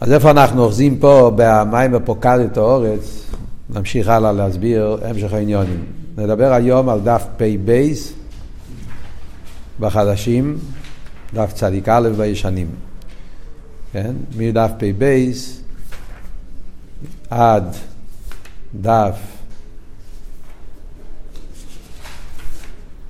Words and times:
אז 0.00 0.12
איפה 0.12 0.30
אנחנו 0.30 0.64
אוחזים 0.64 0.98
פה 0.98 1.32
במים 1.36 1.94
הפוקדת 1.94 2.56
האורץ? 2.56 3.26
נמשיך 3.70 4.08
הלאה 4.08 4.32
להסביר 4.32 4.98
המשך 5.04 5.32
העניונים. 5.32 5.84
נדבר 6.16 6.52
היום 6.52 6.88
על 6.88 7.00
דף 7.00 7.24
פ"ב 7.36 7.82
בחדשים, 9.80 10.58
דף 11.34 11.52
צדיק 11.52 11.88
א' 11.88 12.08
בישנים. 12.16 12.66
כן? 13.92 14.14
מדף 14.36 14.70
פ"ב 14.78 15.04
עד 17.30 17.76
דף 18.80 19.18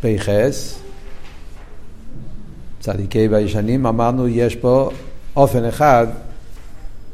פ"ח, 0.01 0.29
צדיקי 2.81 3.29
בישנים, 3.29 3.87
אמרנו 3.87 4.29
יש 4.29 4.57
פה 4.57 4.91
אופן 5.37 5.65
אחד 5.65 6.07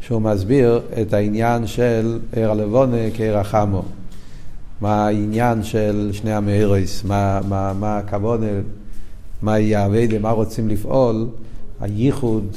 שהוא 0.06 0.22
מסביר 0.22 0.80
את 1.02 1.12
העניין 1.12 1.66
של 1.66 2.18
עיר 2.32 2.50
הלבונה 2.50 2.96
כעיר 3.14 3.38
החמו. 3.38 3.82
מה 4.80 5.06
העניין 5.06 5.62
של 5.62 6.10
שני 6.12 6.32
המאירויס, 6.32 7.04
מה, 7.04 7.40
מה, 7.48 7.72
מה 7.72 7.98
הכוונה, 7.98 8.46
מה 9.42 9.54
מה 10.20 10.30
רוצים 10.30 10.68
לפעול, 10.68 11.26
הייחוד 11.80 12.56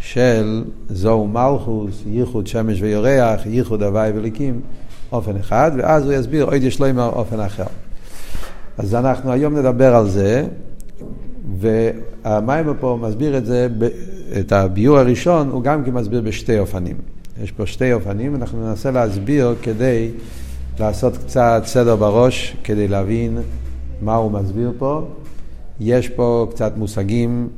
של 0.00 0.64
זוהו 0.90 1.28
מלכוס, 1.28 2.02
ייחוד 2.06 2.46
שמש 2.46 2.82
ויורח, 2.82 3.46
ייחוד 3.46 3.82
הוואי 3.82 4.10
וליקים, 4.14 4.60
אופן 5.12 5.36
אחד, 5.36 5.72
ואז 5.76 6.04
הוא 6.04 6.12
יסביר 6.12 6.44
עוד 6.44 6.62
יש 6.62 6.80
לו 6.80 6.86
עם 6.86 6.98
אופן 6.98 7.40
אחר. 7.40 7.64
אז 8.78 8.94
אנחנו 8.94 9.32
היום 9.32 9.56
נדבר 9.56 9.94
על 9.94 10.08
זה, 10.08 10.46
והמים 11.58 12.66
פה 12.80 12.98
מסביר 13.02 13.38
את 13.38 13.46
זה, 13.46 13.68
את 14.40 14.52
הביור 14.52 14.98
הראשון, 14.98 15.48
הוא 15.48 15.62
גם 15.62 15.84
כן 15.84 15.90
מסביר 15.90 16.20
בשתי 16.20 16.58
אופנים. 16.58 16.96
יש 17.42 17.52
פה 17.52 17.66
שתי 17.66 17.92
אופנים, 17.92 18.34
אנחנו 18.34 18.68
ננסה 18.68 18.90
להסביר 18.90 19.54
כדי 19.62 20.10
לעשות 20.80 21.16
קצת 21.16 21.62
סדר 21.64 21.96
בראש, 21.96 22.56
כדי 22.64 22.88
להבין 22.88 23.38
מה 24.02 24.14
הוא 24.14 24.32
מסביר 24.32 24.72
פה. 24.78 25.08
יש 25.80 26.08
פה 26.08 26.46
קצת 26.50 26.72
מושגים, 26.76 27.48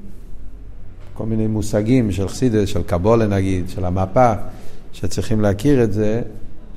כל 1.14 1.26
מיני 1.26 1.46
מושגים 1.46 2.12
של 2.12 2.28
חסידס, 2.28 2.68
של 2.68 2.82
קבולה 2.82 3.26
נגיד, 3.26 3.68
של 3.68 3.84
המפה, 3.84 4.32
שצריכים 4.92 5.41
להכיר 5.41 5.84
את 5.84 5.92
זה, 5.92 6.22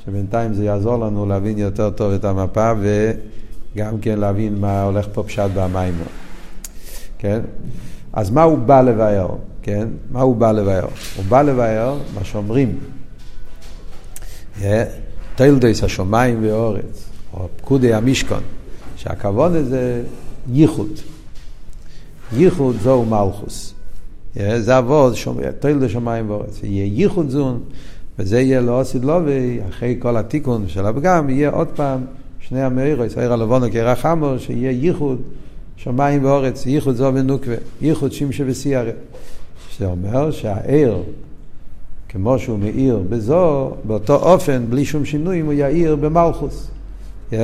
שבינתיים 0.06 0.54
זה 0.54 0.66
יעזור 0.66 0.98
לנו 0.98 1.26
להבין 1.26 1.58
יותר 1.58 1.90
טוב 1.90 2.12
את 2.12 2.26
המפה 2.26 2.72
וגם 2.82 3.98
כן 4.00 4.20
להבין 4.20 4.56
מה 4.56 4.84
הולך 4.84 5.08
פה 5.14 5.24
פשט 5.24 5.50
במים. 5.56 5.94
כן? 7.18 7.40
אז 8.14 8.30
מה 8.30 8.44
הוא 8.44 8.58
בא 8.58 8.82
לבאר? 8.82 9.36
כן? 9.64 9.88
מה 10.12 10.22
הוא 10.22 10.36
בא 10.36 10.52
לבאר? 10.52 10.86
הוא 11.16 11.26
בא 11.30 11.42
לבאר 11.42 11.98
מה 12.16 12.24
שאומרים. 12.24 12.80
תלדויס 15.36 15.84
השמיים 15.84 16.40
ואורץ, 16.42 17.10
או 17.34 17.48
פקודי 17.58 17.94
המשכון, 17.94 18.42
שהכבוד 18.96 19.56
הזה 19.56 20.04
ייחוד. 20.52 20.92
ייחוד 22.34 22.76
זו 22.82 23.06
מלכוס. 23.06 23.74
זה 24.36 24.78
אבות, 24.78 25.14
תלדו 25.60 25.90
שמיים 25.90 26.30
ואורץ. 26.30 26.60
יהיה 26.64 26.86
ייחוד 26.86 27.30
זון, 27.30 27.60
וזה 28.20 28.42
יהיה 28.42 28.62
לא 28.62 28.80
עשית 28.80 29.04
לו, 29.04 29.20
ואחרי 29.26 29.96
כל 30.00 30.18
התיקון 30.18 30.68
של 30.68 30.86
הפגם, 30.86 31.30
יהיה 31.30 31.50
עוד 31.50 31.68
פעם 31.76 32.02
שני 32.40 32.64
המאירוס, 32.64 33.18
העיר 33.18 33.34
הלבונו 33.34 33.72
כעיר 33.72 33.90
החמור, 33.90 34.38
שיהיה 34.38 34.72
ייחוד 34.72 35.22
שמיים 35.76 36.26
ואורץ, 36.26 36.66
ייחוד 36.66 36.96
זו 36.96 37.12
ונוקבה, 37.14 37.56
ייחוד 37.82 38.12
שמשה 38.12 38.44
וסיירה. 38.48 38.92
זה 39.80 39.86
אומר 39.86 40.32
שהעיר, 40.32 41.04
כמו 42.10 42.40
שהוא 42.40 42.60
מאיר 42.60 43.04
בזו, 43.10 43.72
באותו 43.84 44.16
אופן, 44.16 44.66
בלי 44.70 44.86
שום 44.86 45.06
שינוי, 45.06 45.40
הוא 45.40 45.54
יאיר 45.54 45.96
במלכוס. 45.96 46.72
Yeah. 47.32 47.36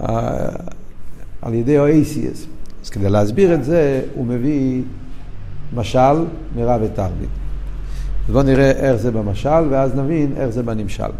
Uh, 0.00 0.04
על 1.42 1.54
ידי 1.54 1.78
אויסיאס. 1.78 2.46
אז 2.84 2.90
כדי 2.90 3.10
להסביר 3.10 3.54
את 3.54 3.64
זה, 3.64 4.02
הוא 4.14 4.26
מביא 4.26 4.82
משל 5.74 6.24
מרב 6.56 6.80
ותלמיד. 6.84 7.28
אז 8.28 8.32
בואו 8.32 8.42
נראה 8.42 8.70
איך 8.70 8.96
זה 8.96 9.10
במשל, 9.10 9.68
ואז 9.70 9.94
נבין 9.94 10.32
איך 10.36 10.48
זה 10.48 10.62
בנמשל. 10.62 11.10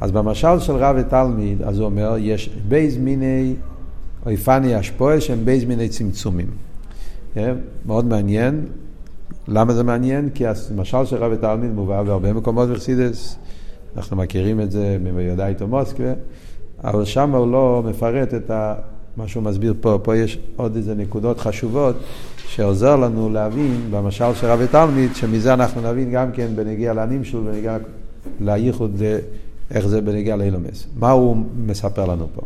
אז 0.00 0.10
במשל 0.10 0.60
של 0.60 0.72
רב 0.72 0.96
ותלמיד, 0.98 1.62
אז 1.62 1.78
הוא 1.78 1.86
אומר, 1.86 2.16
יש 2.18 2.50
בייס 2.68 2.96
מיני 2.96 3.54
אויפני 4.26 4.80
השפועה 4.80 5.20
שהם 5.20 5.44
בייס 5.44 5.64
מיני 5.64 5.88
צמצומים. 5.88 6.46
Yeah, 7.34 7.38
מאוד 7.86 8.04
מעניין. 8.04 8.66
למה 9.48 9.74
זה 9.74 9.82
מעניין? 9.82 10.28
כי 10.34 10.44
המשל 10.46 11.04
של 11.04 11.16
רב 11.16 11.36
ותלמיד 11.36 11.70
מובא 11.70 12.02
בהרבה 12.02 12.32
מקומות 12.32 12.68
בחסידס, 12.68 13.36
אנחנו 13.96 14.16
מכירים 14.16 14.60
את 14.60 14.70
זה 14.70 14.96
מבוידעת 15.00 15.66
מוסקבה, 15.68 16.12
אבל 16.84 17.04
שם 17.04 17.34
הוא 17.34 17.52
לא 17.52 17.82
מפרט 17.86 18.34
את 18.34 18.50
ה... 18.50 18.74
מה 19.16 19.28
שהוא 19.28 19.42
מסביר 19.42 19.74
פה. 19.80 19.98
פה 20.02 20.16
יש 20.16 20.38
עוד 20.56 20.76
איזה 20.76 20.94
נקודות 20.94 21.40
חשובות 21.40 21.96
שעוזר 22.48 22.96
לנו 22.96 23.30
להבין 23.30 23.80
במשל 23.90 24.34
של 24.34 24.46
רבי 24.46 24.66
תלמיד, 24.66 25.14
שמזה 25.14 25.54
אנחנו 25.54 25.92
נבין 25.92 26.10
גם 26.10 26.32
כן 26.32 26.46
בנגיע 26.56 26.92
לנמשל, 26.92 27.38
בנגיע 27.40 27.78
לייחוד, 28.40 29.02
איך 29.70 29.86
זה 29.86 30.00
בנגיע 30.00 30.36
לאילומס. 30.36 30.86
מה 30.96 31.10
הוא 31.10 31.36
מספר 31.66 32.06
לנו 32.06 32.26
פה? 32.34 32.42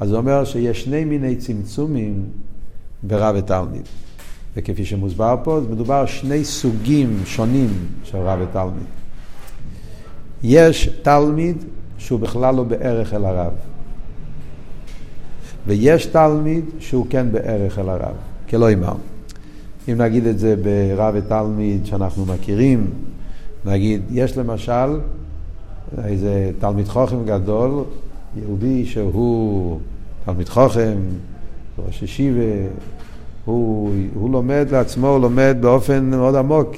אז 0.00 0.10
הוא 0.10 0.18
אומר 0.18 0.44
שיש 0.44 0.84
שני 0.84 1.04
מיני 1.04 1.36
צמצומים 1.36 2.24
ברבי 3.02 3.42
תלמיד. 3.42 3.82
וכפי 4.56 4.84
שמוסבר 4.84 5.36
פה, 5.44 5.60
מדובר 5.70 6.06
שני 6.06 6.44
סוגים 6.44 7.20
שונים 7.24 7.70
של 8.04 8.18
רב 8.18 8.38
ותלמיד. 8.42 8.86
יש 10.42 10.88
תלמיד 11.02 11.56
שהוא 11.98 12.20
בכלל 12.20 12.54
לא 12.54 12.62
בערך 12.62 13.14
אל 13.14 13.24
הרב. 13.24 13.52
ויש 15.66 16.06
תלמיד 16.06 16.64
שהוא 16.78 17.06
כן 17.10 17.32
בערך 17.32 17.78
אל 17.78 17.88
הרב, 17.88 18.14
כלא 18.48 18.72
אמר. 18.72 18.94
אם 19.88 19.94
נגיד 19.96 20.26
את 20.26 20.38
זה 20.38 20.56
ברב 20.56 21.14
ותלמיד 21.16 21.86
שאנחנו 21.86 22.26
מכירים, 22.26 22.90
נגיד, 23.64 24.02
יש 24.10 24.38
למשל 24.38 25.00
איזה 26.04 26.50
תלמיד 26.58 26.88
חוכם 26.88 27.24
גדול, 27.26 27.84
יהודי 28.36 28.86
שהוא 28.86 29.80
תלמיד 30.24 30.48
חוכם, 30.48 30.98
ראש 31.86 32.02
ישיבה, 32.02 32.68
הוא, 33.44 33.92
הוא 34.14 34.30
לומד 34.30 34.66
לעצמו, 34.70 35.08
הוא 35.08 35.20
לומד 35.20 35.56
באופן 35.60 36.10
מאוד 36.10 36.34
עמוק. 36.34 36.76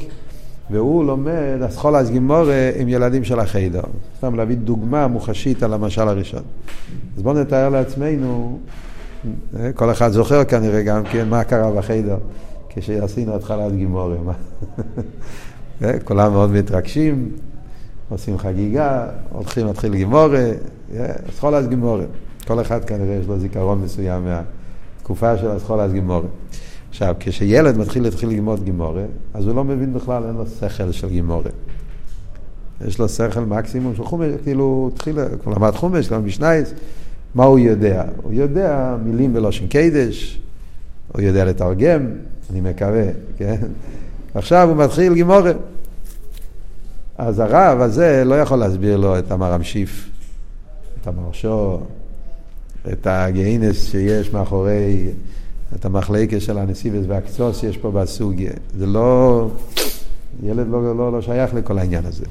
והוא 0.71 1.05
לומד 1.05 1.63
אסכולה 1.69 2.03
גימורה 2.03 2.71
עם 2.77 2.89
ילדים 2.89 3.25
של 3.25 3.41
החיידר. 3.41 3.83
סתם 4.19 4.35
להביא 4.35 4.57
דוגמה 4.57 5.07
מוחשית 5.07 5.63
על 5.63 5.73
המשל 5.73 6.09
הראשון. 6.09 6.43
אז 7.17 7.23
בואו 7.23 7.35
נתאר 7.35 7.69
לעצמנו, 7.69 8.59
כל 9.75 9.91
אחד 9.91 10.09
זוכר 10.09 10.45
כנראה 10.45 10.83
גם 10.83 11.05
כן 11.05 11.29
מה 11.29 11.45
קרה 11.45 11.73
בחיידר 11.73 12.17
כשעשינו 12.69 13.35
התחלת 13.35 13.77
גימורה. 13.77 14.17
כולם 16.05 16.33
מאוד 16.33 16.51
מתרגשים, 16.51 17.29
עושים 18.09 18.39
חגיגה, 18.39 19.07
הולכים 19.31 19.67
להתחיל 19.67 19.95
גימורה, 19.95 20.51
אסכולה 21.29 21.63
גימורה. 21.63 22.05
כל 22.47 22.61
אחד 22.61 22.85
כנראה 22.85 23.15
יש 23.15 23.27
לו 23.27 23.39
זיכרון 23.39 23.83
מסוים 23.83 24.25
מה... 24.25 24.43
תקופה 25.05 25.39
של 25.39 25.57
אסכולה 25.57 25.83
אז 25.83 25.93
גימורה. 25.93 26.27
עכשיו, 26.91 27.15
כשילד 27.21 27.79
מתחיל 27.79 28.03
להתחיל 28.03 28.29
ללמוד 28.29 28.65
גימורה, 28.65 29.03
אז 29.35 29.47
הוא 29.47 29.55
לא 29.57 29.65
מבין 29.65 29.95
בכלל, 29.95 30.25
אין 30.27 30.35
לו 30.35 30.45
שכל 30.47 30.93
של 30.93 31.09
גימורה. 31.09 31.51
יש 32.87 32.99
לו 32.99 33.09
שכל 33.09 33.41
מקסימום 33.41 33.95
של 33.97 34.05
חומש, 34.05 34.33
כאילו, 34.43 34.65
הוא 34.65 34.89
התחיל, 34.95 35.19
הוא 35.19 35.55
למד 35.55 35.75
חומש, 35.75 36.09
גם 36.09 36.27
משנייס, 36.27 36.75
מה 37.35 37.45
הוא 37.45 37.59
יודע? 37.59 38.05
הוא 38.23 38.33
יודע 38.33 38.97
מילים 39.05 39.35
בלושן 39.35 39.67
קדש, 39.67 40.41
הוא 41.13 41.23
יודע 41.23 41.45
לתרגם, 41.45 42.07
אני 42.51 42.61
מקווה, 42.61 43.07
כן? 43.39 43.57
עכשיו 44.35 44.69
הוא 44.69 44.77
מתחיל 44.77 45.15
גימורה. 45.15 45.53
אז 47.19 47.39
הרב 47.39 47.81
הזה 47.81 48.23
לא 48.25 48.35
יכול 48.35 48.59
להסביר 48.59 48.97
לו 48.97 49.19
את 49.19 49.31
המרמשיף, 49.31 50.11
את 51.00 51.07
המרשו, 51.07 51.81
את 52.93 53.07
הגאינס 53.07 53.91
שיש 53.91 54.33
מאחורי, 54.33 55.09
את 55.75 55.85
המחלקה 55.85 56.41
של 56.41 56.59
הנסיבס 56.59 57.05
והקצוס 57.09 57.61
שיש 57.61 57.77
פה 57.77 57.91
בסוגיה. 57.91 58.53
זה 58.79 58.87
לא, 58.87 59.49
ילד 60.43 60.67
לא, 60.69 60.97
לא, 60.97 61.13
לא 61.13 61.23
שייך 61.23 61.55
לכל 61.55 61.79
העניין 61.79 62.07
הזה. 62.07 62.25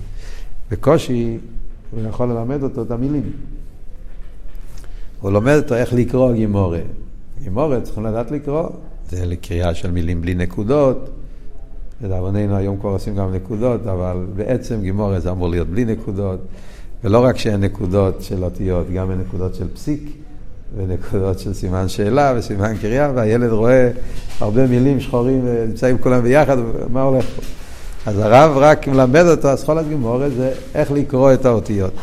בקושי 0.71 1.37
הוא 1.91 2.01
יכול 2.09 2.27
ללמד 2.27 2.63
אותו 2.63 2.81
את 2.81 2.91
המילים. 2.91 3.31
הוא 5.21 5.31
לומד 5.31 5.55
אותו 5.55 5.75
איך 5.75 5.93
לקרוא 5.93 6.33
גימורה. 6.33 6.79
גימורה 7.43 7.81
צריכים 7.81 8.05
לדעת 8.05 8.31
לקרוא, 8.31 8.69
זה 9.09 9.25
לקריאה 9.25 9.73
של 9.73 9.91
מילים 9.91 10.21
בלי 10.21 10.35
נקודות. 10.35 11.09
לדאבוננו 12.01 12.55
היום 12.55 12.77
כבר 12.77 12.89
עושים 12.89 13.15
גם 13.15 13.33
נקודות, 13.33 13.87
אבל 13.87 14.25
בעצם 14.35 14.81
גימורה 14.81 15.19
זה 15.19 15.31
אמור 15.31 15.49
להיות 15.49 15.67
בלי 15.67 15.85
נקודות. 15.85 16.39
ולא 17.03 17.23
רק 17.23 17.37
שאין 17.37 17.61
נקודות 17.61 18.21
של 18.21 18.43
אותיות, 18.43 18.87
גם 18.93 19.11
אין 19.11 19.19
נקודות 19.19 19.55
של 19.55 19.67
פסיק. 19.73 20.22
ונקודות 20.77 21.39
של 21.39 21.53
סימן 21.53 21.87
שאלה 21.87 22.33
וסימן 22.37 22.77
קריאה, 22.77 23.11
והילד 23.15 23.49
רואה 23.49 23.89
הרבה 24.39 24.67
מילים 24.67 24.99
שחורים 24.99 25.41
ונמצאים 25.45 25.97
כולם 25.97 26.21
ביחד, 26.21 26.57
מה 26.89 27.01
הולך 27.01 27.25
פה? 27.25 27.41
אז 28.05 28.19
הרב 28.19 28.57
רק 28.57 28.87
מלמד 28.87 29.25
אותו, 29.25 29.53
אסכולת 29.53 29.87
גימורה 29.87 30.29
זה 30.29 30.51
איך 30.75 30.91
לקרוא 30.91 31.33
את 31.33 31.45
האותיות, 31.45 31.93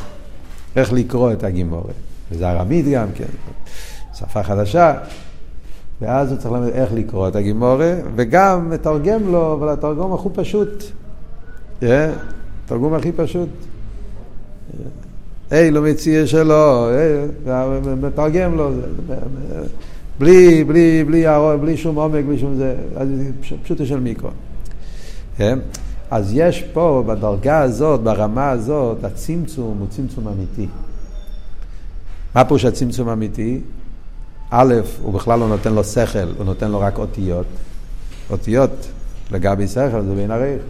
איך 0.76 0.92
לקרוא 0.92 1.32
את 1.32 1.44
הגימורה. 1.44 1.92
וזה 2.30 2.50
ארמית 2.50 2.86
גם 2.92 3.06
כן, 3.14 3.24
שפה 4.14 4.42
חדשה. 4.42 4.94
ואז 6.00 6.30
הוא 6.30 6.38
צריך 6.38 6.52
ללמד 6.52 6.68
איך 6.68 6.92
לקרוא 6.92 7.28
את 7.28 7.36
הגימורה, 7.36 7.94
וגם 8.16 8.70
מתרגם 8.70 9.32
לו, 9.32 9.52
אבל 9.52 9.68
התרגום 9.68 10.12
הכי 10.12 10.28
פשוט. 10.34 10.84
Yeah, 11.80 11.84
התרגום 12.64 12.94
הכי 12.94 13.12
פשוט. 13.12 13.48
היי, 15.50 15.70
לא 15.70 15.82
מציא 15.82 16.26
שלו, 16.26 16.88
מתרגם 18.00 18.56
לו, 18.56 18.70
בלי, 20.18 20.64
בלי, 20.64 21.04
בלי, 21.04 21.24
בלי 21.60 21.76
שום 21.76 21.96
עומק, 21.96 22.24
בלי 22.24 22.38
שום 22.38 22.54
זה, 22.54 22.74
פשוט 23.62 23.86
של 23.86 24.00
מיקרו. 24.00 24.30
אז 26.10 26.30
יש 26.34 26.62
פה, 26.72 27.04
בדרגה 27.06 27.60
הזאת, 27.60 28.00
ברמה 28.00 28.50
הזאת, 28.50 29.04
הצמצום 29.04 29.78
הוא 29.78 29.86
צמצום 29.90 30.28
אמיתי. 30.28 30.66
מה 32.34 32.44
פירוש 32.44 32.64
הצמצום 32.64 33.08
האמיתי? 33.08 33.60
א', 34.50 34.74
הוא 35.02 35.14
בכלל 35.14 35.38
לא 35.38 35.48
נותן 35.48 35.72
לו 35.72 35.84
שכל, 35.84 36.18
הוא 36.38 36.44
נותן 36.44 36.70
לו 36.70 36.80
רק 36.80 36.98
אותיות. 36.98 37.46
אותיות 38.30 38.86
לגבי 39.32 39.66
שכל 39.66 40.02
זה 40.02 40.14
בין 40.14 40.30
הרייך. 40.30 40.62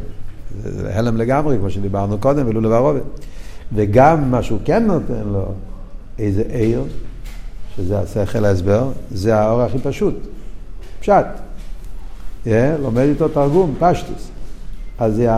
זה 0.62 0.90
הלם 0.94 1.16
לגמרי, 1.16 1.56
כמו 1.58 1.70
שדיברנו 1.70 2.18
קודם, 2.18 2.48
ולו 2.48 2.60
לברובד. 2.60 3.00
וגם 3.72 4.30
מה 4.30 4.42
שהוא 4.42 4.58
כן 4.64 4.86
נותן 4.86 5.22
לו, 5.32 5.44
איזה 6.18 6.42
עיר, 6.48 6.84
שזה 7.76 7.98
השכל 7.98 8.44
ההסבר, 8.44 8.90
זה 9.10 9.38
האור 9.38 9.62
הכי 9.62 9.78
פשוט. 9.78 10.14
פשט. 11.00 11.26
Yeah, 12.44 12.50
לומד 12.82 13.02
איתו 13.02 13.28
תרגום, 13.28 13.74
פשטוס. 13.78 14.30
אז 14.98 15.14
זה 15.14 15.30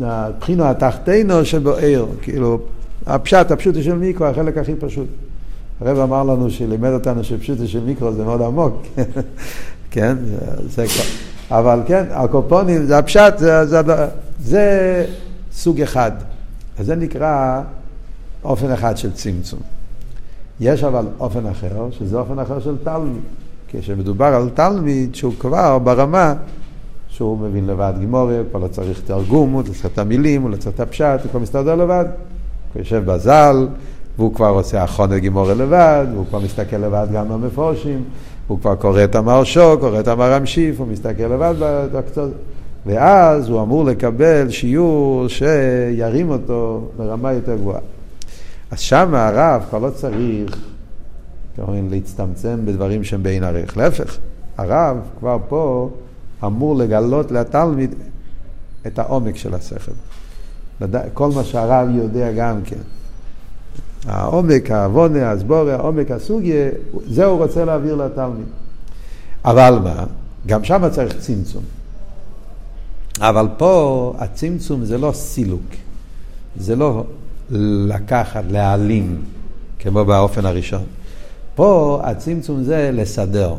הבחינו 0.00 0.64
התחתינו 0.64 1.44
שבו 1.44 1.74
עיר, 1.74 2.06
כאילו, 2.22 2.58
הפשט, 3.06 3.50
הפשוט 3.50 3.74
של 3.82 3.94
מיקרו, 3.94 4.26
החלק 4.26 4.58
הכי 4.58 4.74
פשוט. 4.74 5.06
הרב 5.80 5.98
אמר 5.98 6.22
לנו, 6.22 6.50
שלימד 6.50 6.90
אותנו 6.90 7.24
שפשוט 7.24 7.58
של 7.66 7.80
מיקרו 7.84 8.12
זה 8.12 8.24
מאוד 8.24 8.42
עמוק, 8.42 8.82
כן? 9.90 10.16
זה 10.68 10.86
כבר. 10.86 11.04
אבל 11.58 11.80
כן, 11.86 12.04
הקופונים, 12.10 12.86
זה 12.86 12.98
הפשט, 12.98 13.38
זה, 13.38 13.66
זה, 13.66 13.82
זה 14.40 15.04
סוג 15.52 15.80
אחד. 15.80 16.12
אז 16.78 16.86
זה 16.86 16.96
נקרא 16.96 17.62
אופן 18.44 18.70
אחד 18.70 18.96
של 18.96 19.12
צמצום. 19.12 19.60
יש 20.60 20.84
אבל 20.84 21.06
אופן 21.20 21.46
אחר, 21.46 21.88
שזה 21.90 22.18
אופן 22.18 22.38
אחר 22.38 22.60
של 22.60 22.76
תלמיד. 22.84 23.22
כשמדובר 23.68 24.24
על 24.24 24.48
תלמיד 24.54 25.14
שהוא 25.14 25.32
כבר 25.38 25.78
ברמה 25.78 26.34
שהוא 27.08 27.38
מבין 27.38 27.66
לבד 27.66 27.92
גימורי, 27.98 28.36
כבר 28.50 28.60
לא 28.60 28.68
צריך 28.68 29.00
תרגום, 29.00 29.52
הוא 29.52 29.62
צריך 29.62 29.86
את 29.86 29.98
המילים, 29.98 30.42
הוא 30.42 30.50
לא 30.50 30.56
צריך 30.56 30.74
את 30.74 30.80
הפשט, 30.80 31.20
הוא 31.22 31.30
כבר 31.30 31.40
מסתדר 31.40 31.74
לבד. 31.74 32.04
הוא 32.74 32.80
יושב 32.80 33.02
בזל, 33.04 33.68
והוא 34.18 34.34
כבר 34.34 34.48
עושה 34.48 34.84
אחרונה 34.84 35.18
גימורי 35.18 35.54
לבד, 35.54 36.06
והוא 36.12 36.26
כבר 36.26 36.38
מסתכל 36.38 36.76
לבד 36.76 37.06
גם 37.12 37.28
במפורשים, 37.28 38.04
הוא 38.46 38.60
כבר 38.60 38.74
קורא 38.74 39.04
את 39.04 39.14
המרשו, 39.14 39.76
קורא 39.80 40.00
את 40.00 40.08
המרם 40.08 40.46
שיף, 40.46 40.80
הוא 40.80 40.86
מסתכל 40.86 41.22
לבד 41.22 41.54
בקצות. 41.92 42.30
ואז 42.86 43.48
הוא 43.48 43.62
אמור 43.62 43.84
לקבל 43.84 44.50
שיעור 44.50 45.28
שירים 45.28 46.30
אותו 46.30 46.88
לרמה 46.98 47.32
יותר 47.32 47.56
גבוהה. 47.56 47.80
אז 48.70 48.80
שם 48.80 49.14
הרב 49.14 49.64
כבר 49.68 49.78
לא 49.78 49.90
צריך, 49.90 50.56
כמובן, 51.56 51.88
להצטמצם 51.90 52.58
בדברים 52.64 53.04
שהם 53.04 53.22
בין 53.22 53.44
ערך. 53.44 53.76
להפך, 53.76 54.16
הרב 54.56 54.96
כבר 55.18 55.38
פה 55.48 55.90
אמור 56.44 56.76
לגלות 56.76 57.30
לתלמיד 57.30 57.94
את 58.86 58.98
העומק 58.98 59.36
של 59.36 59.54
השכל. 59.54 59.92
כל 61.14 61.30
מה 61.34 61.44
שהרב 61.44 61.88
יודע 61.94 62.32
גם 62.32 62.60
כן. 62.64 62.76
העומק, 64.06 64.70
העוונה, 64.70 65.30
הסבורה, 65.30 65.74
העומק, 65.74 66.10
הסוגיה, 66.10 66.68
זה 67.08 67.24
הוא 67.24 67.38
רוצה 67.38 67.64
להעביר 67.64 67.94
לתלמיד. 67.94 68.46
אבל 69.44 69.78
מה? 69.84 70.04
גם 70.46 70.64
שם 70.64 70.88
צריך 70.90 71.18
צמצום. 71.18 71.62
אבל 73.20 73.48
פה 73.56 74.12
הצמצום 74.18 74.84
זה 74.84 74.98
לא 74.98 75.12
סילוק, 75.12 75.62
זה 76.56 76.76
לא 76.76 77.04
לקחת, 77.88 78.44
להעלים, 78.50 79.22
כמו 79.78 80.04
באופן 80.04 80.46
הראשון. 80.46 80.84
פה 81.54 82.00
הצמצום 82.04 82.62
זה 82.62 82.90
לסדר. 82.92 83.54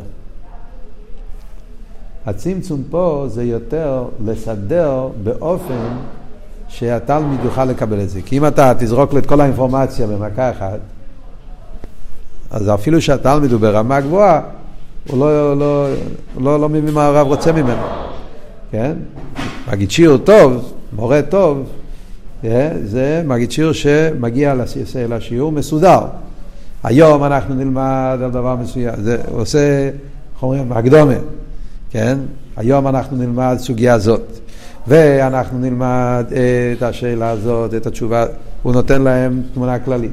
הצמצום 2.25 2.83
פה 2.89 3.25
זה 3.27 3.43
יותר 3.43 4.05
לסדר 4.25 5.07
באופן 5.23 5.97
שהתלמיד 6.67 7.39
יוכל 7.43 7.65
לקבל 7.65 8.01
את 8.01 8.09
זה. 8.09 8.21
כי 8.21 8.37
אם 8.37 8.45
אתה 8.45 8.73
תזרוק 8.79 9.13
לו 9.13 9.19
את 9.19 9.25
כל 9.25 9.41
האינפורמציה 9.41 10.07
במכה 10.07 10.51
אחת, 10.51 10.79
אז 12.51 12.69
אפילו 12.69 13.01
שהתלמיד 13.01 13.51
הוא 13.51 13.61
ברמה 13.61 14.01
גבוהה, 14.01 14.41
הוא 15.09 15.19
לא, 15.19 15.57
לא, 15.57 15.87
לא, 16.39 16.59
לא 16.59 16.69
מבין 16.69 16.93
מה 16.93 17.05
הרב 17.05 17.27
רוצה 17.27 17.51
ממנו. 17.51 17.83
כן? 18.71 18.93
מגיד 19.71 19.91
שיר 19.91 20.17
טוב, 20.17 20.73
מורה 20.93 21.21
טוב, 21.21 21.69
אה, 22.43 22.71
זה 22.83 23.23
מגיד 23.25 23.51
שיר 23.51 23.73
שמגיע 23.73 24.55
לשיעור 25.09 25.51
מסודר. 25.51 25.99
היום 26.83 27.23
אנחנו 27.23 27.55
נלמד 27.55 28.19
על 28.23 28.31
דבר 28.31 28.55
מסוים, 28.55 28.93
זה 28.97 29.17
עושה, 29.31 29.89
איך 30.33 30.43
אומרים, 30.43 30.71
הקדומה, 30.71 31.13
כן? 31.89 32.17
היום 32.57 32.87
אנחנו 32.87 33.17
נלמד 33.17 33.55
סוגיה 33.59 33.99
זאת. 33.99 34.39
ואנחנו 34.87 35.59
נלמד 35.59 36.25
את 36.77 36.83
השאלה 36.83 37.29
הזאת, 37.29 37.73
את 37.73 37.87
התשובה, 37.87 38.25
הוא 38.63 38.73
נותן 38.73 39.01
להם 39.01 39.41
תמונה 39.53 39.79
כללית. 39.79 40.11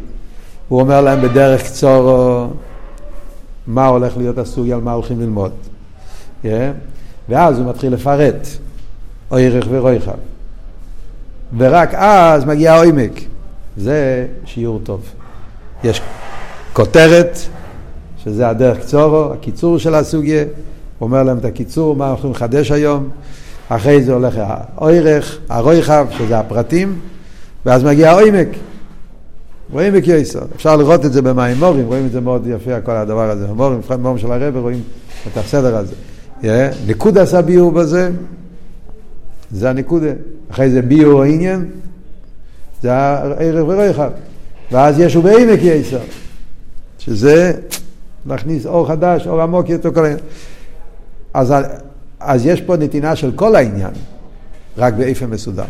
הוא 0.68 0.80
אומר 0.80 1.00
להם 1.00 1.22
בדרך 1.22 1.62
קצור 1.62 2.46
מה 3.66 3.86
הולך 3.86 4.16
להיות 4.16 4.38
הסוגיה, 4.38 4.76
על 4.76 4.82
מה 4.82 4.92
הולכים 4.92 5.20
ללמוד. 5.20 5.52
Yeah. 6.44 6.46
ואז 7.28 7.58
הוא 7.58 7.68
מתחיל 7.68 7.92
לפרט, 7.92 8.48
אוירך 9.30 9.66
ורויחב. 9.70 10.12
ורק 11.58 11.94
אז 11.94 12.44
מגיע 12.44 12.74
העומק. 12.74 13.20
זה 13.76 14.26
שיעור 14.44 14.80
טוב. 14.84 15.00
יש 15.84 16.00
כותרת, 16.72 17.38
שזה 18.24 18.48
הדרך 18.48 18.78
קצורו, 18.78 19.32
הקיצור 19.32 19.78
של 19.78 19.94
הסוגיה, 19.94 20.42
הוא 20.42 21.06
אומר 21.06 21.22
להם 21.22 21.38
את 21.38 21.44
הקיצור, 21.44 21.96
מה 21.96 22.10
אנחנו 22.10 22.30
לחדש 22.30 22.70
היום, 22.70 23.08
אחרי 23.68 24.02
זה 24.02 24.12
הולך 24.12 24.34
האוירך, 24.38 25.38
הרויחב, 25.48 26.06
שזה 26.18 26.38
הפרטים, 26.38 26.98
ואז 27.66 27.84
מגיע 27.84 28.10
העומק. 28.10 28.48
רואים 29.72 29.92
בקייסר. 29.92 30.40
אפשר 30.56 30.76
לראות 30.76 31.04
את 31.04 31.12
זה 31.12 31.22
במימורים, 31.22 31.86
רואים 31.86 32.06
את 32.06 32.12
זה 32.12 32.20
מאוד 32.20 32.46
יפה, 32.46 32.80
כל 32.80 32.92
הדבר 32.92 33.30
הזה. 33.30 33.46
מימורים, 33.46 33.78
מבחינת 33.78 33.98
מימורים 33.98 34.18
של 34.18 34.32
הרב, 34.32 34.56
רואים 34.56 34.82
את 35.32 35.36
הסדר 35.36 35.76
הזה. 35.76 35.94
נקודה 36.86 37.22
עשה 37.22 37.42
ביור 37.42 37.72
בזה, 37.72 38.10
זה 39.50 39.70
הנקודה. 39.70 40.10
אחרי 40.50 40.70
זה 40.70 40.82
ביור 40.82 41.22
העניין, 41.22 41.64
זה 42.82 42.92
הערב 42.92 43.68
ורויחב. 43.68 44.10
ואז 44.72 44.98
יש 44.98 45.16
ובעמק 45.16 45.60
יסר, 45.62 46.00
שזה 46.98 47.52
להכניס 48.26 48.66
אור 48.66 48.88
חדש, 48.88 49.26
אור 49.26 49.42
עמוק 49.42 49.68
יותר 49.68 49.94
כל 49.94 50.04
העניין. 50.04 50.24
אז 51.34 51.54
אז 52.20 52.46
יש 52.46 52.60
פה 52.60 52.76
נתינה 52.76 53.16
של 53.16 53.32
כל 53.32 53.56
העניין, 53.56 53.90
רק 54.76 54.94
באיפה 54.94 55.26
מסודר. 55.26 55.64